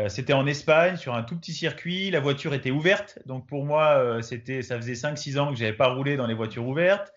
c'était 0.09 0.35
en 0.35 0.47
Espagne 0.47 0.97
sur 0.97 1.15
un 1.15 1.23
tout 1.23 1.37
petit 1.39 1.55
circuit. 1.55 2.11
La 2.11 2.21
voiture 2.21 2.53
était 2.53 2.71
ouverte, 2.71 3.19
donc 3.27 3.47
pour 3.47 3.65
moi, 3.65 4.19
c'était, 4.23 4.63
ça 4.63 4.77
faisait 4.77 4.93
5-6 4.93 5.39
ans 5.39 5.53
que 5.53 5.59
j'avais 5.59 5.73
pas 5.73 5.89
roulé 5.89 6.17
dans 6.17 6.27
les 6.27 6.35
voitures 6.35 6.67
ouvertes. 6.67 7.13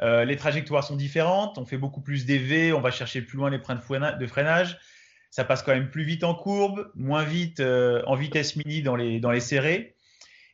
les 0.00 0.36
trajectoires 0.36 0.84
sont 0.84 0.96
différentes. 0.96 1.58
On 1.58 1.64
fait 1.64 1.78
beaucoup 1.78 2.00
plus 2.00 2.26
d'EV. 2.26 2.72
On 2.72 2.80
va 2.80 2.90
chercher 2.90 3.22
plus 3.22 3.38
loin 3.38 3.50
les 3.50 3.58
freins 3.58 3.76
de 3.76 4.26
freinage. 4.26 4.78
Ça 5.30 5.44
passe 5.44 5.62
quand 5.62 5.72
même 5.72 5.88
plus 5.90 6.04
vite 6.04 6.24
en 6.24 6.34
courbe, 6.34 6.90
moins 6.94 7.24
vite 7.24 7.60
en 7.60 8.14
vitesse 8.16 8.56
mini 8.56 8.82
dans 8.82 8.96
les 8.96 9.20
dans 9.20 9.30
les 9.30 9.40
serrés. 9.40 9.91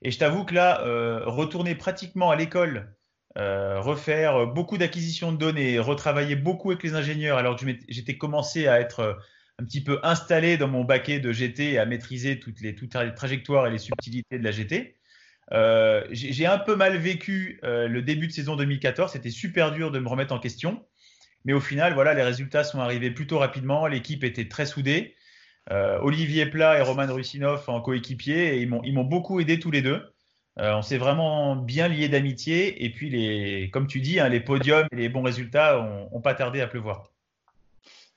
Et 0.02 0.10
je 0.10 0.18
t'avoue 0.18 0.44
que 0.44 0.54
là, 0.54 0.82
euh, 0.84 1.22
retourner 1.24 1.74
pratiquement 1.74 2.30
à 2.30 2.36
l'école, 2.36 2.94
euh, 3.36 3.80
refaire 3.80 4.46
beaucoup 4.46 4.78
d'acquisitions 4.78 5.32
de 5.32 5.38
données, 5.38 5.78
retravailler 5.78 6.36
beaucoup 6.36 6.70
avec 6.70 6.82
les 6.82 6.94
ingénieurs, 6.94 7.38
alors 7.38 7.56
que 7.56 7.66
j'étais 7.88 8.16
commencé 8.16 8.68
à 8.68 8.80
être 8.80 9.00
euh, 9.00 9.14
un 9.58 9.64
petit 9.64 9.82
peu 9.82 9.98
installé 10.02 10.56
dans 10.56 10.68
mon 10.68 10.84
baquet 10.84 11.18
de 11.18 11.32
GT 11.32 11.72
et 11.72 11.78
à 11.78 11.86
maîtriser 11.86 12.38
toutes 12.38 12.60
les, 12.60 12.76
trajectoires 13.14 13.66
et 13.66 13.70
les 13.70 13.78
subtilités 13.78 14.38
de 14.38 14.44
la 14.44 14.52
GT. 14.52 14.94
J'ai 16.12 16.46
un 16.46 16.58
peu 16.58 16.76
mal 16.76 16.96
vécu 16.96 17.58
le 17.64 18.00
début 18.00 18.28
de 18.28 18.32
saison 18.32 18.54
2014. 18.54 19.10
C'était 19.10 19.30
super 19.30 19.72
dur 19.72 19.90
de 19.90 19.98
me 19.98 20.08
remettre 20.08 20.32
en 20.32 20.38
question. 20.38 20.86
Mais 21.44 21.54
au 21.54 21.60
final, 21.60 21.94
voilà, 21.94 22.14
les 22.14 22.22
résultats 22.22 22.62
sont 22.62 22.78
arrivés 22.78 23.10
plutôt 23.10 23.38
rapidement. 23.38 23.88
L'équipe 23.88 24.22
était 24.22 24.46
très 24.46 24.64
soudée. 24.64 25.16
Euh, 25.70 25.98
Olivier 26.00 26.46
Plat 26.46 26.78
et 26.78 26.82
Roman 26.82 27.12
Russinov 27.12 27.68
en 27.68 27.80
coéquipier. 27.80 28.56
Et 28.56 28.62
ils 28.62 28.94
m'ont 28.94 29.04
beaucoup 29.04 29.40
aidé 29.40 29.58
tous 29.58 29.70
les 29.70 29.82
deux. 29.82 30.02
Euh, 30.58 30.74
on 30.74 30.82
s'est 30.82 30.98
vraiment 30.98 31.56
bien 31.56 31.88
liés 31.88 32.08
d'amitié. 32.08 32.84
Et 32.84 32.90
puis, 32.90 33.10
les, 33.10 33.70
comme 33.70 33.86
tu 33.86 34.00
dis, 34.00 34.18
hein, 34.18 34.28
les 34.28 34.40
podiums 34.40 34.86
et 34.92 34.96
les 34.96 35.08
bons 35.08 35.22
résultats 35.22 36.08
n'ont 36.10 36.20
pas 36.20 36.34
tardé 36.34 36.60
à 36.60 36.66
pleuvoir. 36.66 37.12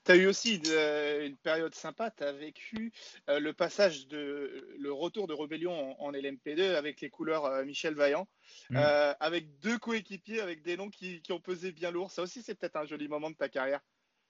Tu 0.03 0.13
as 0.13 0.15
eu 0.15 0.25
aussi 0.25 0.55
une, 0.55 1.37
période 1.43 1.75
sympa, 1.75 2.09
tu 2.09 2.23
as 2.23 2.31
vécu 2.31 2.91
euh, 3.29 3.39
le 3.39 3.53
passage 3.53 4.07
de 4.07 4.75
le 4.79 4.91
retour 4.91 5.27
de 5.27 5.33
Rebellion 5.33 6.01
en, 6.01 6.11
LMP2 6.11 6.73
avec 6.73 7.01
les 7.01 7.11
couleurs 7.11 7.63
Michel 7.65 7.93
Vaillant, 7.93 8.27
mm. 8.71 8.77
avec 9.19 9.59
deux 9.59 9.77
coéquipiers, 9.77 10.41
avec 10.41 10.63
des 10.63 10.75
noms 10.75 10.89
qui, 10.89 11.21
qui, 11.21 11.31
ont 11.33 11.39
pesé 11.39 11.71
bien 11.71 11.91
lourd. 11.91 12.09
Ça 12.09 12.23
aussi, 12.23 12.41
c'est 12.41 12.55
peut-être 12.55 12.77
un 12.77 12.85
joli 12.85 13.07
moment 13.07 13.29
de 13.29 13.35
ta 13.35 13.47
carrière. 13.47 13.81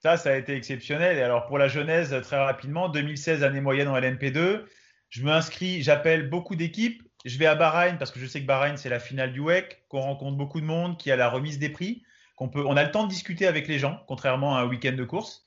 Ça, 0.01 0.17
ça 0.17 0.31
a 0.31 0.35
été 0.35 0.55
exceptionnel. 0.55 1.17
Et 1.17 1.21
alors, 1.21 1.45
pour 1.45 1.59
la 1.59 1.67
genèse, 1.67 2.15
très 2.23 2.37
rapidement, 2.37 2.89
2016, 2.89 3.43
année 3.43 3.61
moyenne 3.61 3.87
en 3.87 3.95
LMP2, 3.95 4.63
je 5.09 5.23
me 5.23 5.31
inscris, 5.31 5.83
j'appelle 5.83 6.27
beaucoup 6.27 6.55
d'équipes. 6.55 7.03
Je 7.23 7.37
vais 7.37 7.45
à 7.45 7.53
Bahreïn 7.53 7.97
parce 7.97 8.09
que 8.09 8.19
je 8.19 8.25
sais 8.25 8.41
que 8.41 8.47
Bahreïn, 8.47 8.77
c'est 8.77 8.89
la 8.89 8.99
finale 8.99 9.31
du 9.31 9.41
WEC, 9.41 9.83
qu'on 9.89 9.99
rencontre 9.99 10.37
beaucoup 10.37 10.59
de 10.59 10.65
monde, 10.65 10.97
qui 10.97 11.11
a 11.11 11.15
la 11.15 11.29
remise 11.29 11.59
des 11.59 11.69
prix, 11.69 12.01
qu'on 12.35 12.49
peut, 12.49 12.65
on 12.65 12.77
a 12.77 12.83
le 12.83 12.89
temps 12.89 13.03
de 13.03 13.09
discuter 13.09 13.45
avec 13.45 13.67
les 13.67 13.77
gens, 13.77 14.03
contrairement 14.07 14.57
à 14.57 14.61
un 14.61 14.65
week-end 14.65 14.93
de 14.93 15.03
course. 15.03 15.45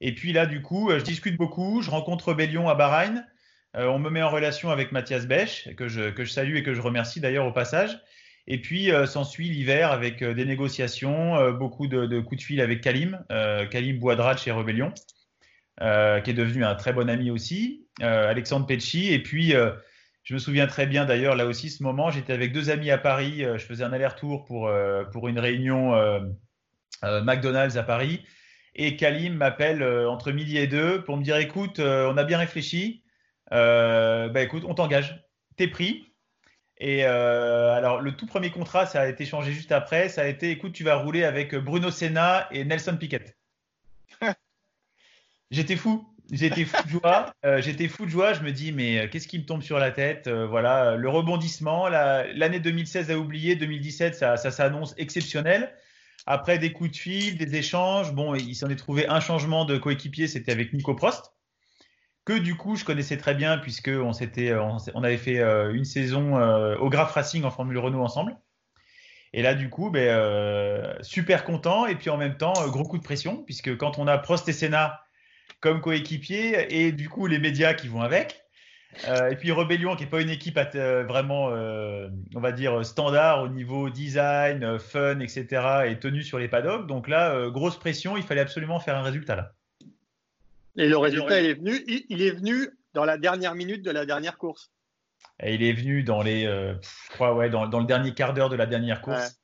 Et 0.00 0.12
puis 0.16 0.32
là, 0.32 0.46
du 0.46 0.62
coup, 0.62 0.90
je 0.90 1.04
discute 1.04 1.36
beaucoup, 1.36 1.80
je 1.80 1.90
rencontre 1.90 2.30
Rebellion 2.30 2.68
à 2.68 2.74
Bahreïn. 2.74 3.24
Euh, 3.76 3.86
on 3.86 4.00
me 4.00 4.10
met 4.10 4.22
en 4.22 4.30
relation 4.30 4.70
avec 4.70 4.90
Mathias 4.90 5.26
Bech, 5.26 5.76
que 5.76 5.86
je, 5.86 6.10
que 6.10 6.24
je 6.24 6.32
salue 6.32 6.56
et 6.56 6.64
que 6.64 6.74
je 6.74 6.80
remercie 6.80 7.20
d'ailleurs 7.20 7.46
au 7.46 7.52
passage. 7.52 8.00
Et 8.46 8.60
puis 8.60 8.90
euh, 8.90 9.06
s'ensuit 9.06 9.48
l'hiver 9.48 9.92
avec 9.92 10.22
euh, 10.22 10.34
des 10.34 10.44
négociations, 10.44 11.36
euh, 11.36 11.52
beaucoup 11.52 11.86
de, 11.86 12.20
coups 12.20 12.40
de 12.40 12.44
fil 12.44 12.60
avec 12.60 12.80
Kalim, 12.80 13.24
Kalim 13.70 13.98
Bouadrad 13.98 14.38
chez 14.38 14.50
Rebellion, 14.50 14.92
qui 15.78 15.84
est 16.30 16.34
devenu 16.34 16.64
un 16.64 16.74
très 16.74 16.92
bon 16.92 17.08
ami 17.08 17.30
aussi, 17.30 17.86
Alexandre 18.00 18.66
Pecci. 18.66 19.12
Et 19.12 19.22
puis, 19.22 19.54
je 20.24 20.34
me 20.34 20.38
souviens 20.38 20.66
très 20.66 20.86
bien 20.86 21.04
d'ailleurs, 21.04 21.36
là 21.36 21.46
aussi, 21.46 21.70
ce 21.70 21.82
moment, 21.82 22.10
j'étais 22.10 22.32
avec 22.32 22.52
deux 22.52 22.70
amis 22.70 22.90
à 22.90 22.98
Paris, 22.98 23.38
je 23.40 23.64
faisais 23.64 23.84
un 23.84 23.92
aller-retour 23.92 24.44
pour, 24.44 24.70
pour 25.12 25.28
une 25.28 25.38
réunion 25.38 25.92
McDonald's 27.02 27.76
à 27.76 27.82
Paris. 27.82 28.24
Et 28.74 28.96
Kalim 28.96 29.34
m'appelle 29.34 29.82
entre 29.82 30.30
midi 30.30 30.56
et 30.58 30.66
deux 30.66 31.02
pour 31.02 31.16
me 31.16 31.24
dire 31.24 31.36
écoute, 31.36 31.80
on 31.80 32.16
a 32.16 32.24
bien 32.24 32.38
réfléchi, 32.38 33.02
bah 33.50 34.42
écoute, 34.42 34.64
on 34.66 34.74
t'engage, 34.74 35.24
t'es 35.56 35.68
pris, 35.68 36.11
Et 36.84 37.04
alors, 37.04 38.00
le 38.00 38.12
tout 38.16 38.26
premier 38.26 38.50
contrat, 38.50 38.86
ça 38.86 39.02
a 39.02 39.06
été 39.06 39.24
changé 39.24 39.52
juste 39.52 39.70
après. 39.70 40.08
Ça 40.08 40.22
a 40.22 40.26
été, 40.26 40.50
écoute, 40.50 40.72
tu 40.72 40.82
vas 40.82 40.96
rouler 40.96 41.22
avec 41.22 41.54
Bruno 41.54 41.92
Senna 41.92 42.48
et 42.50 42.64
Nelson 42.64 42.96
Piquet. 42.98 43.36
J'étais 45.52 45.76
fou. 45.76 46.08
J'étais 46.32 46.64
fou 46.64 46.82
de 46.82 46.88
joie. 46.88 47.34
J'étais 47.58 47.86
fou 47.86 48.04
de 48.04 48.10
joie. 48.10 48.32
Je 48.32 48.42
me 48.42 48.50
dis, 48.50 48.72
mais 48.72 49.08
qu'est-ce 49.10 49.28
qui 49.28 49.38
me 49.38 49.44
tombe 49.44 49.62
sur 49.62 49.78
la 49.78 49.92
tête? 49.92 50.28
Voilà, 50.28 50.96
le 50.96 51.08
rebondissement. 51.08 51.88
L'année 51.88 52.58
2016 52.58 53.12
à 53.12 53.18
oublier, 53.18 53.54
2017, 53.54 54.16
ça, 54.16 54.36
ça 54.36 54.50
s'annonce 54.50 54.94
exceptionnel. 54.98 55.72
Après 56.26 56.58
des 56.58 56.72
coups 56.72 56.90
de 56.90 56.96
fil, 56.96 57.36
des 57.36 57.56
échanges, 57.56 58.12
bon, 58.12 58.34
il 58.34 58.54
s'en 58.54 58.68
est 58.70 58.76
trouvé 58.76 59.08
un 59.08 59.20
changement 59.20 59.64
de 59.64 59.76
coéquipier, 59.76 60.28
c'était 60.28 60.52
avec 60.52 60.72
Nico 60.72 60.94
Prost, 60.94 61.32
que 62.24 62.38
du 62.38 62.56
coup 62.56 62.76
je 62.76 62.84
connaissais 62.84 63.16
très 63.16 63.34
bien 63.34 63.58
puisque 63.58 63.88
on 63.88 64.12
s'était, 64.12 64.54
on 64.54 65.04
avait 65.04 65.18
fait 65.18 65.38
euh, 65.38 65.72
une 65.74 65.84
saison 65.84 66.38
euh, 66.38 66.76
au 66.76 66.88
Graf 66.88 67.12
Racing 67.12 67.44
en 67.44 67.50
Formule 67.50 67.78
Renault 67.78 68.02
ensemble. 68.02 68.36
Et 69.34 69.40
là, 69.40 69.54
du 69.54 69.70
coup, 69.70 69.90
ben, 69.90 70.08
euh, 70.08 70.94
super 71.00 71.44
content 71.44 71.86
et 71.86 71.94
puis 71.94 72.10
en 72.10 72.18
même 72.18 72.36
temps 72.36 72.52
gros 72.68 72.84
coup 72.84 72.98
de 72.98 73.02
pression 73.02 73.42
puisque 73.44 73.76
quand 73.76 73.98
on 73.98 74.06
a 74.06 74.18
Prost 74.18 74.48
et 74.48 74.52
Senna 74.52 75.00
comme 75.60 75.80
coéquipiers 75.80 76.66
et 76.70 76.92
du 76.92 77.08
coup 77.08 77.26
les 77.26 77.38
médias 77.38 77.74
qui 77.74 77.88
vont 77.88 78.02
avec, 78.02 78.42
euh, 79.08 79.30
et 79.30 79.36
puis 79.36 79.52
Rebellion, 79.52 79.96
qui 79.96 80.04
n'est 80.04 80.10
pas 80.10 80.20
une 80.20 80.30
équipe 80.30 80.58
euh, 80.74 81.04
vraiment, 81.04 81.50
euh, 81.50 82.08
on 82.34 82.40
va 82.40 82.52
dire, 82.52 82.84
standard 82.84 83.42
au 83.42 83.48
niveau 83.48 83.90
design, 83.90 84.78
fun, 84.78 85.20
etc., 85.20 85.46
et 85.86 85.98
tenue 85.98 86.22
sur 86.22 86.38
les 86.38 86.48
paddocks. 86.48 86.86
Donc 86.86 87.08
là, 87.08 87.48
grosse 87.48 87.78
pression, 87.78 88.16
il 88.16 88.22
fallait 88.22 88.40
absolument 88.40 88.80
faire 88.80 88.96
un 88.96 89.02
résultat 89.02 89.36
là. 89.36 89.52
Et 90.76 90.88
le 90.88 90.96
résultat, 90.96 91.40
il 91.40 91.46
est 91.46 91.54
venu, 91.54 91.84
il, 92.08 92.22
est 92.22 92.30
venu 92.30 92.68
dans 92.94 93.04
la 93.04 93.18
dernière 93.18 93.54
minute 93.54 93.82
de 93.82 93.90
la 93.90 94.06
dernière 94.06 94.38
course. 94.38 94.70
Et 95.42 95.54
il 95.54 95.62
est 95.62 95.72
venu 95.72 96.02
dans 96.02 96.22
les, 96.22 96.44
je 96.44 97.10
crois, 97.10 97.34
ouais, 97.34 97.50
dans, 97.50 97.66
dans, 97.66 97.80
le 97.80 97.86
dernier 97.86 98.14
quart 98.14 98.32
d'heure 98.32 98.48
de 98.48 98.56
la 98.56 98.66
dernière 98.66 99.02
course. 99.02 99.40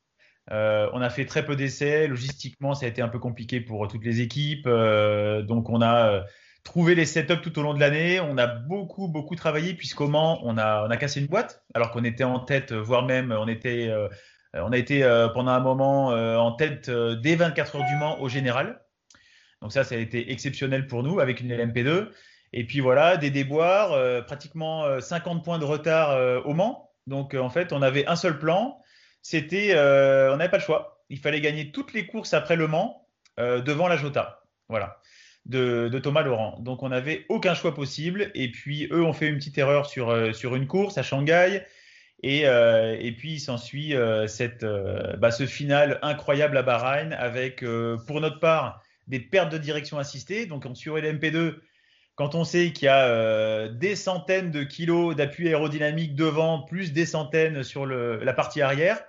on 0.50 1.00
a 1.00 1.10
fait 1.10 1.26
très 1.26 1.44
peu 1.44 1.54
d'essais. 1.54 2.08
Logistiquement, 2.08 2.74
ça 2.74 2.86
a 2.86 2.88
été 2.88 3.02
un 3.02 3.08
peu 3.08 3.18
compliqué 3.18 3.60
pour 3.60 3.86
toutes 3.88 4.04
les 4.04 4.20
équipes. 4.20 4.66
donc, 4.66 5.68
on 5.68 5.82
a 5.82 6.24
trouver 6.68 6.94
les 6.94 7.06
setups 7.06 7.40
tout 7.40 7.58
au 7.58 7.62
long 7.62 7.74
de 7.74 7.80
l'année. 7.80 8.20
On 8.20 8.36
a 8.36 8.46
beaucoup, 8.46 9.08
beaucoup 9.08 9.36
travaillé 9.36 9.74
puisqu'au 9.74 10.08
Mans, 10.08 10.40
on 10.44 10.58
a, 10.58 10.86
on 10.86 10.90
a 10.90 10.96
cassé 10.96 11.20
une 11.20 11.26
boîte 11.26 11.62
alors 11.74 11.90
qu'on 11.90 12.04
était 12.04 12.24
en 12.24 12.40
tête, 12.40 12.72
voire 12.72 13.04
même 13.04 13.32
on 13.32 13.48
était, 13.48 13.88
euh, 13.88 14.08
on 14.52 14.72
a 14.72 14.76
été 14.76 15.02
euh, 15.02 15.28
pendant 15.28 15.52
un 15.52 15.60
moment 15.60 16.12
euh, 16.12 16.36
en 16.36 16.52
tête 16.52 16.90
des 16.90 17.36
24 17.36 17.76
heures 17.76 17.86
du 17.86 17.96
Mans 17.96 18.20
au 18.20 18.28
général. 18.28 18.80
Donc 19.62 19.72
ça, 19.72 19.84
ça 19.84 19.94
a 19.94 19.98
été 19.98 20.30
exceptionnel 20.30 20.86
pour 20.86 21.02
nous 21.02 21.20
avec 21.20 21.40
une 21.40 21.52
LMP2. 21.52 22.08
Et 22.52 22.64
puis 22.64 22.80
voilà, 22.80 23.16
des 23.16 23.30
déboires, 23.30 24.24
pratiquement 24.24 25.00
50 25.00 25.44
points 25.44 25.58
de 25.58 25.64
retard 25.64 26.46
au 26.46 26.54
Mans. 26.54 26.90
Donc 27.06 27.34
en 27.34 27.50
fait, 27.50 27.72
on 27.74 27.82
avait 27.82 28.06
un 28.06 28.16
seul 28.16 28.38
plan. 28.38 28.80
C'était, 29.20 29.74
on 29.74 30.36
n'avait 30.36 30.48
pas 30.48 30.56
le 30.56 30.62
choix. 30.62 31.02
Il 31.10 31.18
fallait 31.18 31.42
gagner 31.42 31.72
toutes 31.72 31.92
les 31.92 32.06
courses 32.06 32.32
après 32.32 32.56
le 32.56 32.66
Mans 32.66 33.06
devant 33.36 33.86
la 33.86 33.98
Jota. 33.98 34.44
Voilà 34.70 34.98
de, 35.48 35.98
Thomas 35.98 36.22
Laurent. 36.22 36.58
Donc 36.60 36.82
on 36.82 36.90
n'avait 36.90 37.24
aucun 37.28 37.54
choix 37.54 37.74
possible. 37.74 38.30
Et 38.34 38.50
puis 38.50 38.86
eux 38.92 39.02
ont 39.02 39.12
fait 39.12 39.28
une 39.28 39.36
petite 39.36 39.58
erreur 39.58 39.86
sur, 39.86 40.10
euh, 40.10 40.32
sur 40.32 40.54
une 40.54 40.66
course 40.66 40.98
à 40.98 41.02
Shanghai. 41.02 41.62
Et, 42.22 42.46
euh, 42.46 42.96
et 42.98 43.12
puis 43.12 43.34
il 43.34 43.40
s'ensuit 43.40 43.94
euh, 43.94 44.26
cette, 44.26 44.64
bah, 45.18 45.30
ce 45.30 45.46
final 45.46 45.98
incroyable 46.02 46.56
à 46.56 46.62
Bahreïn 46.62 47.12
avec 47.12 47.64
pour 48.06 48.20
notre 48.20 48.40
part 48.40 48.82
des 49.08 49.20
pertes 49.20 49.50
de 49.52 49.58
direction 49.58 49.98
assistées. 49.98 50.46
Donc 50.46 50.64
sur 50.74 50.96
LMP2, 50.96 51.56
quand 52.14 52.34
on 52.34 52.44
sait 52.44 52.72
qu'il 52.72 52.86
y 52.86 52.88
a 52.88 53.68
des 53.68 53.96
centaines 53.96 54.50
de 54.50 54.62
kilos 54.62 55.14
d'appui 55.14 55.48
aérodynamique 55.48 56.14
devant, 56.14 56.62
plus 56.62 56.92
des 56.92 57.06
centaines 57.06 57.62
sur 57.62 57.86
la 57.86 58.32
partie 58.32 58.60
arrière, 58.60 59.00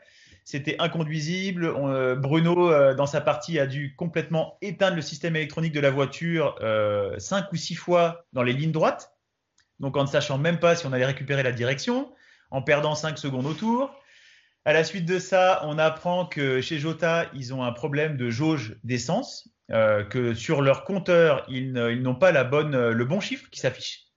c'était 0.49 0.77
inconduisible. 0.79 1.65
Euh, 1.65 2.15
Bruno, 2.15 2.71
euh, 2.71 2.95
dans 2.95 3.05
sa 3.05 3.21
partie, 3.21 3.59
a 3.59 3.67
dû 3.67 3.93
complètement 3.95 4.57
éteindre 4.63 4.95
le 4.95 5.03
système 5.03 5.35
électronique 5.35 5.73
de 5.73 5.79
la 5.79 5.91
voiture 5.91 6.55
euh, 6.61 7.19
cinq 7.19 7.51
ou 7.51 7.55
six 7.55 7.75
fois 7.75 8.25
dans 8.33 8.41
les 8.41 8.53
lignes 8.53 8.71
droites. 8.71 9.13
Donc 9.79 9.95
en 9.95 10.01
ne 10.01 10.07
sachant 10.07 10.39
même 10.39 10.57
pas 10.57 10.75
si 10.75 10.87
on 10.87 10.91
allait 10.91 11.05
récupérer 11.05 11.43
la 11.43 11.51
direction, 11.51 12.11
en 12.49 12.63
perdant 12.63 12.95
cinq 12.95 13.19
secondes 13.19 13.45
au 13.45 13.53
tour. 13.53 13.93
À 14.65 14.73
la 14.73 14.83
suite 14.83 15.05
de 15.05 15.19
ça, 15.19 15.61
on 15.65 15.77
apprend 15.77 16.25
que 16.25 16.61
chez 16.61 16.79
Jota, 16.79 17.27
ils 17.35 17.53
ont 17.53 17.63
un 17.63 17.71
problème 17.71 18.17
de 18.17 18.31
jauge 18.31 18.75
d'essence, 18.83 19.47
que 19.69 20.33
sur 20.33 20.61
leur 20.61 20.83
compteur, 20.83 21.45
ils 21.47 21.71
n'ont 21.71 22.15
pas 22.15 22.31
la 22.31 22.43
bonne, 22.43 22.89
le 22.89 23.05
bon 23.05 23.19
chiffre 23.19 23.49
qui 23.49 23.59
s'affiche. 23.59 24.09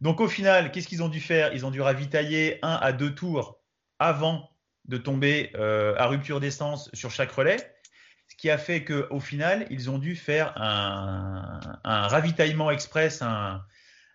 Donc 0.00 0.20
au 0.20 0.28
final, 0.28 0.70
qu'est-ce 0.70 0.88
qu'ils 0.88 1.02
ont 1.02 1.08
dû 1.08 1.20
faire? 1.20 1.52
Ils 1.52 1.66
ont 1.66 1.70
dû 1.70 1.80
ravitailler 1.80 2.58
un 2.62 2.78
à 2.80 2.92
deux 2.92 3.14
tours 3.14 3.60
avant 3.98 4.48
de 4.86 4.96
tomber 4.96 5.50
euh, 5.56 5.94
à 5.98 6.06
rupture 6.06 6.40
d'essence 6.40 6.90
sur 6.94 7.10
chaque 7.10 7.30
relais, 7.30 7.58
ce 8.28 8.36
qui 8.36 8.50
a 8.50 8.58
fait 8.58 8.84
qu'au 8.84 9.20
final, 9.20 9.66
ils 9.70 9.90
ont 9.90 9.98
dû 9.98 10.16
faire 10.16 10.52
un, 10.56 11.60
ravitaillement 11.84 12.70
express 12.70 13.22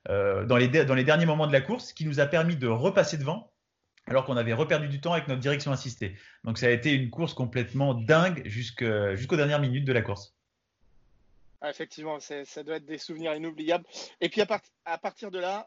euh, 0.10 0.46
dans, 0.46 0.58
les, 0.58 0.68
dans 0.68 0.96
les 0.96 1.03
derniers 1.03 1.25
moments 1.25 1.48
de 1.48 1.53
la 1.53 1.62
course, 1.62 1.89
ce 1.89 1.94
qui 1.94 2.06
nous 2.06 2.20
a 2.20 2.25
permis 2.25 2.56
de 2.56 2.68
repasser 2.68 3.18
devant 3.18 3.51
alors 4.06 4.25
qu'on 4.25 4.36
avait 4.36 4.53
reperdu 4.53 4.89
du 4.89 5.00
temps 5.00 5.13
avec 5.13 5.30
notre 5.30 5.39
direction 5.39 5.72
assistée. 5.72 6.18
Donc 6.44 6.58
ça 6.58 6.65
a 6.65 6.70
été 6.72 6.92
une 6.92 7.10
course 7.10 7.34
complètement 7.34 7.94
dingue 7.94 8.42
jusqu'aux 8.46 9.38
dernières 9.38 9.62
minutes 9.62 9.86
de 9.86 9.94
la 9.94 10.01
course. 10.01 10.36
Ah, 11.65 11.70
effectivement, 11.70 12.20
ça 12.20 12.63
doit 12.63 12.75
être 12.75 12.84
des 12.84 12.98
souvenirs 12.98 13.34
inoubliables. 13.36 13.86
Et 14.20 14.27
puis 14.27 14.41
à, 14.41 14.98
partir 14.98 15.32
de 15.32 15.39
là, 15.39 15.65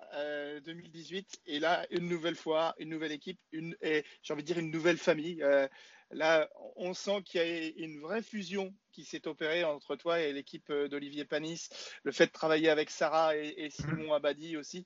2018, 0.66 1.26
euh, 1.26 1.40
et 1.46 1.58
là, 1.58 1.86
une 1.88 2.06
nouvelle 2.06 2.34
fois, 2.34 2.74
une 2.76 2.90
nouvelle 2.90 3.12
équipe, 3.12 3.40
une, 3.50 3.74
et 3.80 4.04
j'ai 4.22 4.34
envie 4.34 4.42
de 4.42 4.46
dire 4.46 4.58
une 4.58 4.70
nouvelle 4.70 4.98
famille. 4.98 5.42
Euh, 5.42 5.66
là, 6.10 6.50
on 6.76 6.92
sent 6.92 7.22
qu'il 7.24 7.40
y 7.40 7.44
a 7.44 7.72
une 7.82 7.98
vraie 8.00 8.20
fusion 8.20 8.74
qui 8.92 9.06
s'est 9.06 9.26
opérée 9.26 9.64
entre 9.64 9.96
toi 9.96 10.20
et 10.20 10.34
l'équipe 10.34 10.68
euh, 10.68 10.86
d'Olivier 10.86 11.24
Panis. 11.24 11.70
Le 12.02 12.12
fait 12.12 12.26
de 12.26 12.32
travailler 12.32 12.68
avec 12.68 12.90
Sarah 12.90 13.34
et, 13.34 13.70
Simon 13.70 14.12
Abadi 14.12 14.58
aussi. 14.58 14.84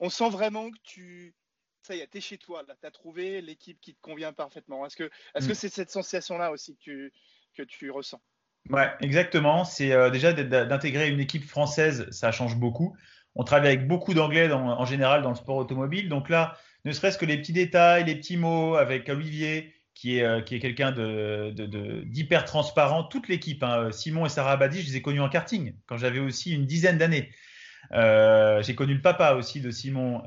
On 0.00 0.10
sent 0.10 0.28
vraiment 0.28 0.70
que 0.70 0.78
tu, 0.82 1.34
ça 1.80 1.96
y 1.96 2.00
est, 2.00 2.08
tu 2.08 2.18
es 2.18 2.20
chez 2.20 2.36
toi. 2.36 2.62
Tu 2.62 2.86
as 2.86 2.90
trouvé 2.90 3.40
l'équipe 3.40 3.80
qui 3.80 3.94
te 3.94 4.00
convient 4.02 4.34
parfaitement. 4.34 4.84
Est-ce 4.84 4.96
que 4.96 5.10
est-ce 5.34 5.46
que 5.46 5.52
mm. 5.52 5.54
c'est 5.54 5.70
cette 5.70 5.90
sensation-là 5.90 6.50
aussi 6.52 6.76
que 6.76 6.82
tu, 6.82 7.12
que 7.54 7.62
tu 7.62 7.90
ressens? 7.90 8.20
Ouais, 8.70 8.90
exactement. 9.00 9.64
C'est 9.64 9.92
euh, 9.92 10.10
déjà 10.10 10.32
d'intégrer 10.32 11.08
une 11.10 11.20
équipe 11.20 11.44
française, 11.44 12.06
ça 12.10 12.30
change 12.32 12.56
beaucoup. 12.56 12.96
On 13.34 13.44
travaille 13.44 13.68
avec 13.68 13.88
beaucoup 13.88 14.14
d'anglais 14.14 14.50
en 14.52 14.84
général 14.84 15.22
dans 15.22 15.30
le 15.30 15.34
sport 15.36 15.56
automobile. 15.56 16.08
Donc 16.08 16.28
là, 16.28 16.56
ne 16.84 16.92
serait-ce 16.92 17.16
que 17.16 17.24
les 17.24 17.38
petits 17.38 17.54
détails, 17.54 18.04
les 18.04 18.14
petits 18.14 18.36
mots 18.36 18.76
avec 18.76 19.08
Olivier, 19.08 19.74
qui 19.94 20.18
est, 20.18 20.22
euh, 20.22 20.40
est 20.40 20.58
quelqu'un 20.58 20.92
d'hyper 20.92 22.44
transparent. 22.44 23.04
Toute 23.04 23.28
l'équipe, 23.28 23.62
hein, 23.62 23.90
Simon 23.90 24.26
et 24.26 24.28
Sarah 24.28 24.52
Abadi, 24.52 24.82
je 24.82 24.88
les 24.88 24.96
ai 24.96 25.02
connus 25.02 25.20
en 25.20 25.28
karting 25.28 25.74
quand 25.86 25.96
j'avais 25.96 26.18
aussi 26.18 26.52
une 26.52 26.66
dizaine 26.66 26.98
d'années. 26.98 27.30
Euh, 27.92 28.62
j'ai 28.62 28.74
connu 28.74 28.94
le 28.94 29.02
papa 29.02 29.32
aussi 29.32 29.60
de 29.60 29.70
Simon. 29.70 30.22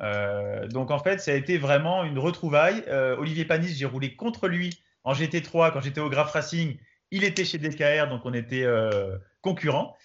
donc 0.72 0.92
en 0.92 1.00
fait, 1.00 1.20
ça 1.20 1.32
a 1.32 1.36
été 1.36 1.58
vraiment 1.58 2.04
une 2.04 2.18
retrouvaille. 2.18 2.84
Olivier 3.18 3.46
Panis, 3.46 3.76
j'ai 3.76 3.86
roulé 3.86 4.16
contre 4.16 4.48
lui 4.48 4.84
en 5.04 5.14
GT3 5.14 5.72
quand 5.72 5.82
j'étais 5.82 6.02
au 6.02 6.10
Graph 6.10 6.32
Racing 6.32 6.78
il 7.16 7.24
était 7.24 7.46
chez 7.46 7.58
DKR, 7.58 8.10
donc 8.10 8.26
on 8.26 8.34
était 8.34 8.66
euh, 8.66 9.18
concurrents. 9.42 9.96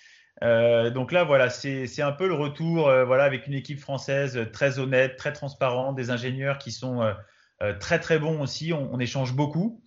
Euh, 0.44 0.90
donc 0.90 1.10
là, 1.10 1.24
voilà, 1.24 1.50
c'est 1.50 2.02
un 2.02 2.12
peu 2.12 2.28
le 2.28 2.34
retour, 2.34 2.88
euh, 2.88 3.04
voilà, 3.04 3.24
avec 3.24 3.48
une 3.48 3.54
équipe 3.54 3.80
française 3.80 4.46
très 4.52 4.78
honnête, 4.78 5.16
très 5.16 5.32
transparente, 5.32 5.96
des 5.96 6.10
ingénieurs 6.10 6.58
qui 6.58 6.70
sont 6.70 7.12
très 7.80 7.98
très 7.98 8.20
bons 8.20 8.40
aussi. 8.40 8.72
On, 8.72 8.98
échange 9.00 9.34
beaucoup. 9.34 9.82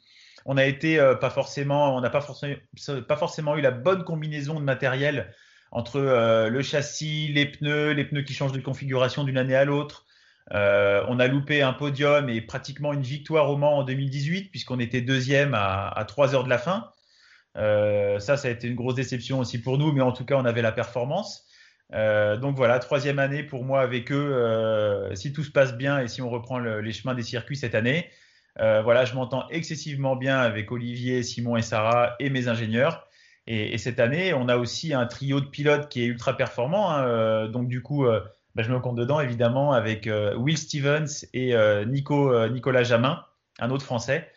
On 0.46 0.58
a 0.58 0.66
été 0.66 0.98
pas 1.22 1.30
forcément, 1.30 1.96
on 1.96 2.02
n'a 2.02 2.10
pas 2.10 2.20
forcément, 2.20 2.58
pas 3.08 3.16
forcément 3.16 3.56
eu 3.56 3.62
la 3.62 3.72
bonne 3.72 4.04
combinaison 4.04 4.60
de 4.60 4.66
matériel 4.66 5.34
entre 5.72 6.00
le 6.52 6.62
châssis, 6.62 7.30
les 7.30 7.46
pneus, 7.46 7.94
les 7.94 8.04
pneus 8.04 8.24
qui 8.24 8.34
changent 8.34 8.52
de 8.52 8.60
configuration 8.60 9.24
d'une 9.24 9.38
année 9.38 9.56
à 9.56 9.64
l'autre. 9.64 10.06
on 10.52 11.20
a 11.20 11.28
loupé 11.28 11.62
un 11.62 11.74
podium 11.74 12.30
et 12.30 12.42
pratiquement 12.42 12.92
une 12.92 13.02
victoire 13.02 13.50
au 13.50 13.56
Mans 13.56 13.78
en 13.78 13.84
2018 13.84 14.52
puisqu'on 14.52 14.80
était 14.80 15.02
deuxième 15.02 15.54
à, 15.54 15.88
à 15.88 16.04
3 16.04 16.36
heures 16.36 16.44
de 16.44 16.50
la 16.50 16.60
fin. 16.60 16.93
Euh, 17.58 18.20
ça, 18.20 18.38
ça 18.38 18.48
a 18.48 18.52
été 18.52 18.68
une 18.68 18.76
grosse 18.76 18.96
déception 18.96 19.40
aussi 19.40 19.62
pour 19.62 19.78
nous, 19.78 19.92
mais 19.92 20.02
en 20.02 20.12
tout 20.12 20.26
cas, 20.26 20.36
on 20.36 20.46
avait 20.46 20.62
la 20.62 20.72
performance. 20.72 21.46
Euh, 21.94 22.38
donc 22.38 22.56
voilà, 22.56 22.80
troisième 22.80 23.20
année 23.20 23.44
pour 23.44 23.64
moi 23.64 23.82
avec 23.82 24.12
eux. 24.12 24.34
Euh, 24.34 25.14
si 25.16 25.34
tout 25.34 25.44
se 25.44 25.52
passe 25.52 25.76
bien 25.78 26.00
et 26.00 26.08
si 26.08 26.22
on 26.22 26.30
reprend 26.30 26.60
les 26.60 26.92
chemins 26.92 27.14
des 27.14 27.24
circuits 27.24 27.58
cette 27.58 27.76
année, 27.76 28.10
voilà, 28.58 29.06
je 29.06 29.14
m'entends 29.16 29.48
excessivement 29.50 30.16
bien 30.16 30.38
avec 30.40 30.72
Olivier, 30.72 31.24
Simon 31.24 31.58
et 31.58 31.62
Sarah 31.62 32.16
et 32.20 32.30
mes 32.30 32.48
ingénieurs. 32.48 33.08
Et, 33.46 33.78
cette 33.78 34.00
année, 34.00 34.34
on 34.34 34.48
a 34.48 34.56
aussi 34.56 34.94
un 34.94 35.06
trio 35.06 35.42
de 35.42 35.48
pilotes 35.48 35.90
qui 35.90 36.02
est 36.02 36.06
ultra 36.06 36.38
performant. 36.38 36.92
Hein. 36.92 37.50
donc 37.50 37.68
du 37.68 37.82
coup, 37.82 38.06
bah, 38.06 38.64
je 38.64 38.72
me 38.72 38.80
compte 38.80 38.96
dedans 38.96 39.20
évidemment 39.20 39.74
avec 39.74 40.08
Will 40.38 40.58
Stevens 40.58 41.26
et 41.34 41.56
Nico, 41.88 42.48
Nicolas 42.50 42.84
Jamin, 42.84 43.24
un 43.60 43.70
autre 43.72 43.86
Français. 43.86 44.30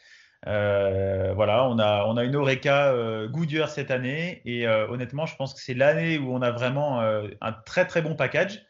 Euh, 0.47 1.33
voilà, 1.35 1.69
on 1.69 1.79
a, 1.79 2.05
on 2.07 2.17
a 2.17 2.25
une 2.25 2.37
Oreca 2.37 2.93
euh, 2.93 3.27
Goodyear 3.29 3.69
cette 3.69 3.91
année 3.91 4.43
et 4.45 4.67
euh, 4.67 4.87
honnêtement, 4.89 5.27
je 5.27 5.35
pense 5.35 5.53
que 5.55 5.61
c'est 5.61 5.75
l'année 5.75 6.19
où 6.19 6.33
on 6.33 6.41
a 6.41 6.53
vraiment 6.53 7.01
un 7.01 7.53
très 7.53 7.87
très 7.87 8.03
bon 8.03 8.15
package. 8.15 8.65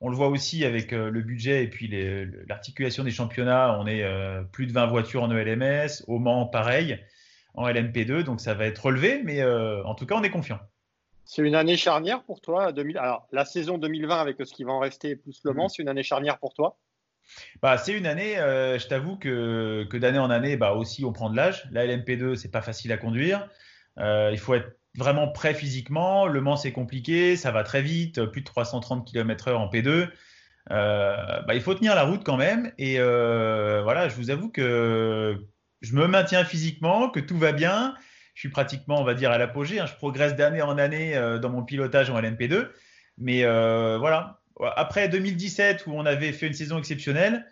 On 0.00 0.10
le 0.10 0.16
voit 0.16 0.28
aussi 0.28 0.64
avec 0.64 0.92
le 0.92 1.22
budget 1.22 1.64
et 1.64 1.68
puis 1.68 1.90
l'articulation 2.48 3.02
des 3.02 3.10
championnats. 3.10 3.78
On 3.80 3.86
est 3.86 4.04
plus 4.52 4.66
de 4.66 4.72
20 4.72 4.86
voitures 4.86 5.22
en 5.22 5.30
ELMS. 5.30 6.02
Au 6.06 6.18
Mans, 6.18 6.46
pareil, 6.46 7.02
en 7.54 7.66
LMP2. 7.66 8.22
Donc 8.22 8.42
ça 8.42 8.52
va 8.52 8.66
être 8.66 8.84
relevé, 8.84 9.22
mais 9.24 9.42
en 9.42 9.94
tout 9.94 10.04
cas, 10.04 10.16
on 10.16 10.22
est 10.22 10.30
confiant. 10.30 10.60
C'est 11.24 11.42
une 11.42 11.54
année 11.54 11.78
charnière 11.78 12.22
pour 12.24 12.42
toi. 12.42 12.72
2000... 12.72 12.98
Alors, 12.98 13.26
la 13.32 13.46
saison 13.46 13.78
2020 13.78 14.20
avec 14.20 14.36
ce 14.38 14.52
qui 14.52 14.64
va 14.64 14.72
en 14.72 14.80
rester 14.80 15.16
plus 15.16 15.40
Le 15.44 15.54
Mans, 15.54 15.64
mm. 15.64 15.68
c'est 15.70 15.82
une 15.82 15.88
année 15.88 16.02
charnière 16.02 16.38
pour 16.38 16.52
toi? 16.52 16.76
Bah, 17.62 17.78
c'est 17.78 17.92
une 17.92 18.06
année, 18.06 18.38
euh, 18.38 18.78
je 18.78 18.86
t'avoue 18.86 19.16
que, 19.16 19.86
que 19.90 19.96
d'année 19.96 20.18
en 20.18 20.30
année, 20.30 20.56
bah, 20.56 20.72
aussi 20.72 21.04
on 21.04 21.12
prend 21.12 21.30
de 21.30 21.36
l'âge. 21.36 21.68
La 21.72 21.86
LMP2, 21.86 22.36
c'est 22.36 22.50
pas 22.50 22.62
facile 22.62 22.92
à 22.92 22.96
conduire. 22.96 23.48
Euh, 23.98 24.30
il 24.32 24.38
faut 24.38 24.54
être 24.54 24.76
vraiment 24.96 25.28
prêt 25.28 25.54
physiquement. 25.54 26.26
Le 26.26 26.40
Mans, 26.40 26.56
c'est 26.56 26.72
compliqué, 26.72 27.36
ça 27.36 27.50
va 27.50 27.62
très 27.62 27.82
vite, 27.82 28.24
plus 28.26 28.40
de 28.40 28.46
330 28.46 29.06
km/h 29.06 29.54
en 29.54 29.68
P2. 29.68 30.08
Euh, 30.70 31.42
bah, 31.42 31.54
il 31.54 31.60
faut 31.60 31.74
tenir 31.74 31.94
la 31.94 32.04
route 32.04 32.24
quand 32.24 32.36
même. 32.36 32.72
Et 32.78 32.98
voilà, 32.98 34.08
je 34.08 34.14
vous 34.16 34.30
avoue 34.30 34.50
que 34.50 35.36
je 35.82 35.94
me 35.94 36.06
maintiens 36.06 36.44
physiquement, 36.44 37.10
que 37.10 37.20
tout 37.20 37.38
va 37.38 37.52
bien 37.52 37.94
je 38.34 38.40
suis 38.40 38.50
pratiquement, 38.50 39.00
on 39.00 39.04
va 39.04 39.14
dire, 39.14 39.30
à 39.30 39.38
l'apogée. 39.38 39.80
Hein. 39.80 39.86
Je 39.86 39.94
progresse 39.94 40.36
d'année 40.36 40.60
en 40.60 40.76
année 40.76 41.18
dans 41.40 41.48
mon 41.48 41.64
pilotage 41.64 42.10
en 42.10 42.20
LMP2. 42.20 42.68
Mais 43.16 43.44
voilà, 43.44 44.42
après 44.60 45.08
2017 45.08 45.86
où 45.86 45.92
on 45.92 46.06
avait 46.06 46.32
fait 46.32 46.46
une 46.46 46.54
saison 46.54 46.78
exceptionnelle, 46.78 47.46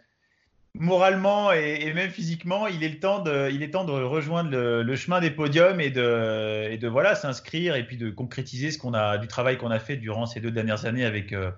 moralement 0.74 1.52
et, 1.52 1.92
même 1.92 2.10
physiquement, 2.10 2.66
il 2.66 2.82
est 2.82 2.88
le 2.88 2.98
temps 2.98 3.20
de, 3.20 3.50
il 3.50 3.62
est 3.62 3.70
temps 3.70 3.84
de 3.84 3.92
rejoindre 3.92 4.50
le, 4.50 4.96
chemin 4.96 5.20
des 5.20 5.30
podiums 5.30 5.80
et 5.80 5.90
de, 5.90 6.68
et 6.70 6.78
de 6.78 6.88
voilà 6.88 7.14
s'inscrire 7.14 7.76
et 7.76 7.86
puis 7.86 7.96
de 7.96 8.10
concrétiser 8.10 8.70
ce 8.70 8.78
qu'on 8.78 8.94
a 8.94 9.18
du 9.18 9.28
travail 9.28 9.58
qu'on 9.58 9.70
a 9.70 9.78
fait 9.78 9.96
durant 9.96 10.26
ces 10.26 10.40
deux 10.40 10.50
dernières 10.50 10.84
années 10.86 11.04
avec 11.04 11.32
euh, 11.32 11.50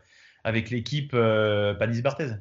avec 0.44 0.70
l'équipe 0.70 1.10
Panis 1.10 2.02
Barthez. 2.02 2.34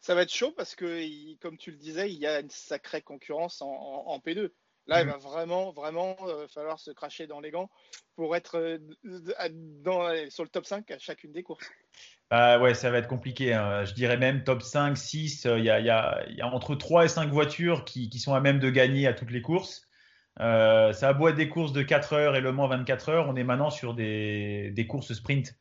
Ça 0.00 0.14
va 0.14 0.22
être 0.22 0.32
chaud 0.32 0.52
parce 0.56 0.74
que, 0.74 1.36
comme 1.40 1.58
tu 1.58 1.70
le 1.70 1.76
disais, 1.76 2.10
il 2.10 2.18
y 2.18 2.26
a 2.26 2.40
une 2.40 2.48
sacrée 2.48 3.02
concurrence 3.02 3.60
en 3.60 4.18
P2. 4.24 4.50
Là, 4.90 5.02
il 5.02 5.06
mm. 5.06 5.10
va 5.10 5.16
vraiment, 5.18 5.70
vraiment 5.70 6.16
euh, 6.26 6.48
falloir 6.48 6.78
se 6.80 6.90
cracher 6.90 7.28
dans 7.28 7.38
les 7.38 7.52
gants 7.52 7.70
pour 8.16 8.34
être 8.34 8.58
euh, 8.58 8.78
dans, 9.84 10.10
sur 10.28 10.42
le 10.42 10.50
top 10.50 10.66
5 10.66 10.90
à 10.90 10.98
chacune 10.98 11.32
des 11.32 11.44
courses. 11.44 11.64
Ah 12.30 12.60
ouais, 12.60 12.74
ça 12.74 12.90
va 12.90 12.98
être 12.98 13.06
compliqué. 13.06 13.54
Hein. 13.54 13.84
Je 13.84 13.94
dirais 13.94 14.16
même 14.16 14.42
top 14.42 14.62
5, 14.62 14.96
6. 14.96 15.46
Euh, 15.46 15.58
il 15.60 15.64
y, 15.64 15.70
a, 15.70 15.78
y, 15.78 15.90
a, 15.90 16.24
y, 16.28 16.40
a, 16.40 16.46
entre 16.48 16.74
3 16.74 17.04
et 17.04 17.08
5 17.08 17.30
voitures 17.30 17.84
qui, 17.84 18.10
qui, 18.10 18.18
sont 18.18 18.34
à 18.34 18.40
même 18.40 18.58
de 18.58 18.68
gagner 18.68 19.06
à 19.06 19.14
toutes 19.14 19.30
les 19.30 19.42
courses. 19.42 19.88
ça 20.38 20.90
a 20.90 21.12
beau 21.12 21.28
être 21.28 21.36
des 21.36 21.48
courses 21.48 21.72
de 21.72 21.82
4 21.82 22.12
heures 22.12 22.36
et 22.36 22.40
le 22.40 22.50
moins 22.50 22.66
24 22.66 23.10
heures, 23.10 23.28
on 23.28 23.36
est 23.36 23.44
maintenant 23.44 23.70
sur 23.70 23.94
des, 23.94 24.72
des 24.72 24.86
courses 24.88 25.12
sprint. 25.12 25.54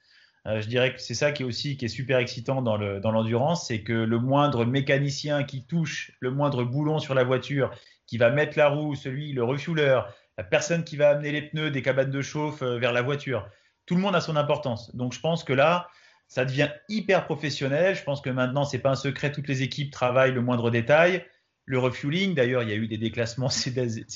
je 0.46 0.66
dirais 0.68 0.94
que 0.94 1.02
c'est 1.02 1.14
ça 1.14 1.32
qui 1.32 1.44
est 1.44 1.46
aussi 1.46 1.78
qui 1.78 1.86
est 1.86 1.90
super 1.90 2.18
excitant 2.18 2.62
dans 2.62 2.78
l'endurance, 2.78 3.68
c'est 3.68 3.84
que 3.84 3.94
le 3.94 4.20
moindre 4.20 4.66
mécanicien 4.66 5.44
qui 5.44 5.66
touche 5.66 6.12
le 6.20 6.32
moindre 6.32 6.64
boulon 6.64 7.00
sur 7.00 7.14
la 7.14 7.24
voiture 7.24 7.72
qui 8.10 8.18
va 8.18 8.32
mettre 8.32 8.58
la 8.58 8.70
roue, 8.70 8.96
celui, 8.96 9.34
le 9.34 9.44
refueler, 9.44 10.02
la 10.36 10.44
personne 10.44 10.84
qui 10.84 10.98
va 10.98 11.10
amener 11.10 11.32
les 11.32 11.44
pneus 11.44 11.70
des 11.70 11.84
cabanes 11.84 12.10
de 12.10 12.22
chauffe 12.24 12.64
euh, 12.64 12.80
vers 12.80 12.92
la 12.92 13.04
voiture. 13.04 13.48
Tout 13.86 13.94
le 13.94 14.02
monde 14.02 14.16
a 14.16 14.22
son 14.22 14.36
importance. 14.36 14.96
Donc 14.96 15.14
je 15.14 15.20
pense 15.20 15.44
que 15.44 15.54
là, 15.54 15.88
ça 16.28 16.44
devient 16.44 16.70
hyper 16.90 17.26
professionnel. 17.26 17.96
Je 17.96 18.04
pense 18.04 18.22
que 18.22 18.32
maintenant, 18.32 18.64
c'est 18.64 18.80
pas 18.80 18.90
un 18.90 18.96
secret, 18.96 19.32
toutes 19.32 19.48
les 19.48 19.62
équipes 19.62 19.92
travaillent 19.92 20.32
le 20.32 20.42
moindre 20.42 20.72
détail. 20.72 21.24
Le 21.66 21.78
refueling, 21.78 22.34
d'ailleurs, 22.34 22.64
il 22.64 22.70
y 22.70 22.72
a 22.72 22.78
eu 22.78 22.88
des 22.88 22.98
déclassements 22.98 23.50
ces, 23.50 23.72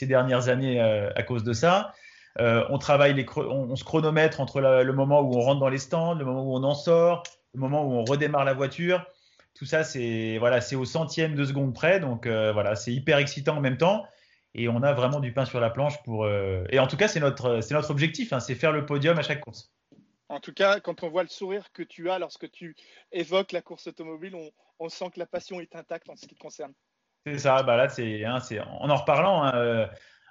dernières 0.07 0.49
années 0.49 0.81
euh, 0.81 1.11
à 1.15 1.21
cause 1.21 1.43
de 1.43 1.53
ça. 1.53 1.93
Euh, 2.39 2.65
on 2.71 2.79
travaille, 2.79 3.13
les, 3.13 3.27
on, 3.37 3.75
se 3.75 3.83
chronomètre 3.83 4.41
entre 4.41 4.59
le 4.59 4.91
moment 4.91 5.21
où 5.21 5.35
on 5.35 5.41
rentre 5.41 5.59
dans 5.59 5.69
les 5.69 5.77
stands, 5.77 6.15
le 6.15 6.25
moment 6.25 6.43
où 6.43 6.55
on 6.55 6.63
en 6.63 6.73
sort, 6.73 7.21
le 7.53 7.59
moment 7.59 7.85
où 7.85 7.91
on 7.91 8.03
redémarre 8.05 8.43
la 8.43 8.53
voiture 8.53 9.05
tout 9.55 9.65
ça, 9.65 9.83
c'est 9.83 10.37
voilà, 10.39 10.61
c'est 10.61 10.75
au 10.75 10.85
centième 10.85 11.35
de 11.35 11.45
seconde 11.45 11.73
près. 11.73 11.99
Donc 11.99 12.25
euh, 12.25 12.51
voilà, 12.51 12.75
c'est 12.75 12.91
hyper 12.91 13.17
excitant 13.17 13.57
en 13.57 13.61
même 13.61 13.77
temps. 13.77 14.05
Et 14.55 14.67
on 14.67 14.83
a 14.83 14.93
vraiment 14.93 15.19
du 15.19 15.33
pain 15.33 15.45
sur 15.45 15.59
la 15.59 15.69
planche 15.69 16.01
pour. 16.03 16.25
Euh, 16.25 16.63
et 16.69 16.79
en 16.79 16.87
tout 16.87 16.97
cas, 16.97 17.07
c'est 17.07 17.19
notre, 17.19 17.61
c'est 17.61 17.73
notre 17.73 17.91
objectif, 17.91 18.33
hein, 18.33 18.39
c'est 18.39 18.55
faire 18.55 18.71
le 18.71 18.85
podium 18.85 19.17
à 19.17 19.23
chaque 19.23 19.41
course. 19.41 19.71
En 20.29 20.39
tout 20.39 20.53
cas, 20.53 20.79
quand 20.79 21.03
on 21.03 21.09
voit 21.09 21.23
le 21.23 21.29
sourire 21.29 21.71
que 21.73 21.83
tu 21.83 22.09
as 22.09 22.19
lorsque 22.19 22.49
tu 22.51 22.75
évoques 23.11 23.51
la 23.51 23.61
course 23.61 23.87
automobile, 23.87 24.35
on, 24.79 24.89
sent 24.89 25.05
que 25.13 25.19
la 25.19 25.25
passion 25.25 25.59
est 25.59 25.75
intacte 25.75 26.09
en 26.09 26.15
ce 26.15 26.27
qui 26.27 26.35
te 26.35 26.39
concerne. 26.39 26.73
C'est 27.25 27.37
ça. 27.37 27.63
Bah 27.63 27.77
là, 27.77 27.89
c'est, 27.89 28.25
hein, 28.25 28.39
en 28.79 28.89
en 28.89 28.95
reparlant. 28.95 29.43
Hein, 29.43 29.51
euh, 29.55 29.87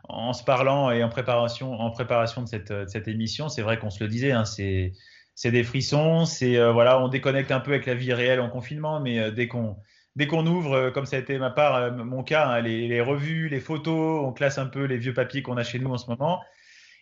en 0.08 0.32
se 0.32 0.42
parlant 0.42 0.90
et 0.90 1.04
en 1.04 1.08
préparation, 1.08 1.74
en 1.74 1.90
préparation 1.92 2.42
de 2.42 2.48
cette, 2.48 2.72
de 2.72 2.86
cette 2.88 3.06
émission, 3.06 3.48
c'est 3.48 3.62
vrai 3.62 3.78
qu'on 3.78 3.90
se 3.90 4.02
le 4.02 4.08
disait, 4.08 4.32
hein, 4.32 4.44
c'est, 4.44 4.92
c'est 5.34 5.50
des 5.50 5.64
frissons, 5.64 6.24
c'est 6.24 6.56
euh, 6.56 6.72
voilà, 6.72 7.02
on 7.02 7.08
déconnecte 7.08 7.50
un 7.50 7.60
peu 7.60 7.72
avec 7.72 7.86
la 7.86 7.94
vie 7.94 8.12
réelle 8.12 8.40
en 8.40 8.50
confinement, 8.50 9.00
mais 9.00 9.18
euh, 9.18 9.30
dès 9.30 9.48
qu'on 9.48 9.76
dès 10.14 10.26
qu'on 10.26 10.46
ouvre, 10.46 10.74
euh, 10.74 10.90
comme 10.90 11.06
ça 11.06 11.16
a 11.16 11.18
été 11.20 11.38
ma 11.38 11.50
part, 11.50 11.92
mon 11.92 12.22
cas, 12.22 12.46
hein, 12.46 12.60
les, 12.60 13.00
revues, 13.00 13.48
les 13.48 13.60
photos, 13.60 14.24
on 14.24 14.32
classe 14.32 14.58
un 14.58 14.66
peu 14.66 14.84
les 14.84 14.98
vieux 14.98 15.14
papiers 15.14 15.42
qu'on 15.42 15.56
a 15.56 15.64
chez 15.64 15.78
nous 15.78 15.90
en 15.90 15.98
ce 15.98 16.08
moment. 16.08 16.42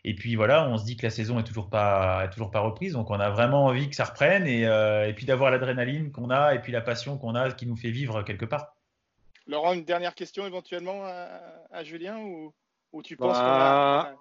Et 0.05 0.15
puis 0.15 0.37
voilà, 0.37 0.67
on 0.69 0.79
se 0.79 0.85
dit 0.85 0.97
que 0.97 1.05
la 1.05 1.11
saison 1.11 1.39
est 1.39 1.45
toujours 1.45 1.69
pas 1.69 2.27
toujours 2.29 2.51
pas 2.51 2.61
reprise, 2.61 2.95
donc 2.95 3.11
on 3.11 3.21
a 3.21 3.31
vraiment 3.31 3.67
envie 3.67 3.91
que 3.91 3.97
ça 3.97 4.05
reprenne 4.05 4.47
et, 4.47 4.63
et 4.63 5.13
puis 5.15 5.27
d'avoir 5.27 5.51
l'adrénaline 5.51 6.11
qu'on 6.11 6.31
a 6.31 6.55
et 6.55 6.61
puis 6.61 6.73
la 6.73 6.81
passion 6.81 7.19
qu'on 7.19 7.35
a 7.35 7.51
qui 7.51 7.67
nous 7.67 7.77
fait 7.77 7.91
vivre 7.91 8.23
quelque 8.23 8.47
part. 8.47 8.77
Laurent, 9.47 9.75
une 9.75 9.85
dernière 9.85 10.15
question 10.15 10.47
éventuellement 10.47 11.05
à, 11.05 11.29
à 11.71 11.85
Julien 11.85 12.17
ou? 12.17 12.55
Ou 12.93 13.03
tu 13.03 13.17
penses 13.17 13.39
bah, 13.39 14.15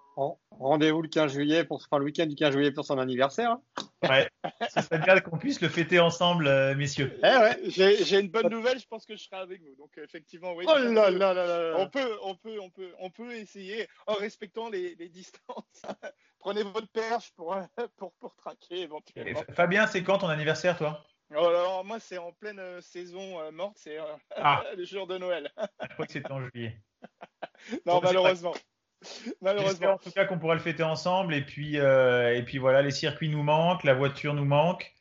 Rendez-vous 0.51 1.01
le 1.01 1.07
15 1.07 1.31
juillet 1.31 1.63
pour 1.63 1.77
enfin, 1.77 1.97
le 1.97 2.05
week-end 2.05 2.25
du 2.25 2.35
15 2.35 2.53
juillet 2.53 2.71
pour 2.71 2.85
son 2.85 2.97
anniversaire. 2.97 3.57
Ouais, 4.03 4.29
ce 4.69 4.81
serait 4.81 4.99
bien 4.99 5.19
qu'on 5.21 5.37
puisse 5.37 5.61
le 5.61 5.69
fêter 5.69 5.99
ensemble, 5.99 6.47
euh, 6.47 6.75
messieurs. 6.75 7.17
Eh 7.23 7.37
ouais, 7.37 7.57
j'ai 7.63 8.19
une 8.19 8.29
bonne 8.29 8.49
nouvelle, 8.49 8.79
je 8.79 8.87
pense 8.87 9.05
que 9.05 9.15
je 9.15 9.23
serai 9.23 9.37
avec 9.37 9.61
vous. 9.61 9.75
Donc 9.75 9.97
effectivement, 9.97 10.53
oui. 10.53 10.65
Oh 10.67 10.77
là 10.77 11.09
là 11.09 11.33
là 11.33 11.45
là. 11.45 11.75
On 11.77 11.87
peut, 11.87 12.17
on 12.23 12.35
peut, 12.35 12.59
on 12.59 12.69
peut, 12.69 12.91
on 12.99 13.09
peut 13.09 13.33
essayer 13.33 13.87
en 14.07 14.13
respectant 14.13 14.69
les, 14.69 14.95
les 14.95 15.09
distances. 15.09 15.83
Prenez 16.39 16.63
votre 16.63 16.87
perche 16.87 17.31
pour, 17.35 17.55
pour, 17.97 18.13
pour 18.13 18.35
traquer 18.35 18.81
éventuellement. 18.81 19.43
Fabien, 19.53 19.87
c'est 19.87 20.03
quand 20.03 20.19
ton 20.19 20.27
anniversaire, 20.27 20.77
toi? 20.77 21.03
Oh, 21.35 21.45
alors, 21.45 21.85
moi, 21.85 21.99
c'est 21.99 22.17
en 22.17 22.31
pleine 22.31 22.59
euh, 22.59 22.81
saison 22.81 23.39
euh, 23.39 23.51
morte, 23.51 23.77
c'est 23.77 23.97
ah. 24.35 24.63
le 24.77 24.83
jour 24.83 25.05
de 25.05 25.17
Noël. 25.17 25.51
je 25.81 25.93
crois 25.93 26.05
que 26.07 26.11
c'était 26.11 26.31
en 26.31 26.41
juillet. 26.41 26.81
non, 27.85 27.99
malheureusement. 28.01 28.53
Malheureusement. 29.41 29.93
En 29.93 29.97
tout 29.97 30.11
cas, 30.11 30.25
qu'on 30.25 30.39
pourra 30.39 30.55
le 30.55 30.59
fêter 30.59 30.83
ensemble. 30.83 31.33
Et 31.33 31.41
puis, 31.41 31.79
euh, 31.79 32.35
et 32.35 32.43
puis 32.43 32.57
voilà, 32.57 32.81
les 32.81 32.91
circuits 32.91 33.29
nous 33.29 33.43
manquent, 33.43 33.83
la 33.83 33.93
voiture 33.93 34.33
nous 34.33 34.45
manque. 34.45 34.93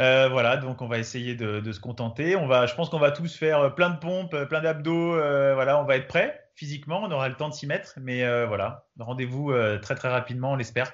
Euh, 0.00 0.28
voilà, 0.28 0.56
donc 0.56 0.80
on 0.80 0.86
va 0.86 0.98
essayer 0.98 1.34
de, 1.34 1.72
se 1.72 1.80
contenter. 1.80 2.36
On 2.36 2.46
va, 2.46 2.66
je 2.66 2.74
pense 2.74 2.88
qu'on 2.88 3.00
va 3.00 3.10
tous 3.10 3.36
faire 3.36 3.74
plein 3.74 3.90
de 3.90 3.98
pompes, 3.98 4.44
plein 4.48 4.60
d'abdos. 4.60 5.14
Euh, 5.16 5.54
voilà, 5.54 5.80
on 5.80 5.84
va 5.84 5.96
être 5.96 6.06
prêt 6.06 6.50
physiquement. 6.54 7.02
On 7.02 7.10
aura 7.10 7.28
le 7.28 7.36
temps 7.36 7.48
de 7.48 7.54
s'y 7.54 7.66
mettre. 7.66 7.94
Mais 8.00 8.46
voilà, 8.46 8.86
rendez-vous 8.98 9.52
très 9.82 9.94
très 9.94 10.08
rapidement, 10.08 10.52
on 10.52 10.56
l'espère. 10.56 10.92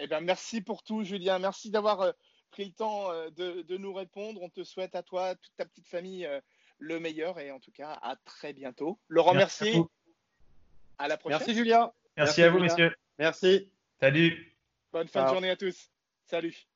Eh 0.00 0.06
ben, 0.06 0.20
merci 0.20 0.60
pour 0.60 0.82
tout, 0.82 1.02
Julien. 1.02 1.38
Merci 1.38 1.70
d'avoir 1.70 2.12
pris 2.50 2.64
le 2.64 2.72
temps 2.72 3.12
de, 3.36 3.62
de, 3.62 3.76
nous 3.76 3.92
répondre. 3.92 4.42
On 4.42 4.48
te 4.48 4.64
souhaite 4.64 4.94
à 4.94 5.02
toi, 5.02 5.34
toute 5.34 5.54
ta 5.56 5.64
petite 5.64 5.88
famille 5.88 6.28
le 6.78 7.00
meilleur 7.00 7.38
et 7.38 7.50
en 7.50 7.60
tout 7.60 7.72
cas 7.72 7.98
à 8.02 8.16
très 8.24 8.52
bientôt. 8.52 8.98
Le 9.08 9.20
remercier. 9.20 9.82
À, 10.98 11.08
la 11.08 11.16
prochaine. 11.16 11.38
Merci 11.38 11.54
Julien. 11.54 11.92
Merci, 12.16 12.42
à 12.42 12.50
vous, 12.50 12.58
messieurs. 12.58 12.94
Merci. 13.18 13.70
Salut. 14.00 14.56
Bonne 14.92 15.08
fin 15.08 15.24
de 15.24 15.28
journée 15.28 15.50
à 15.50 15.56
tous. 15.56 15.90
Salut. 16.24 16.66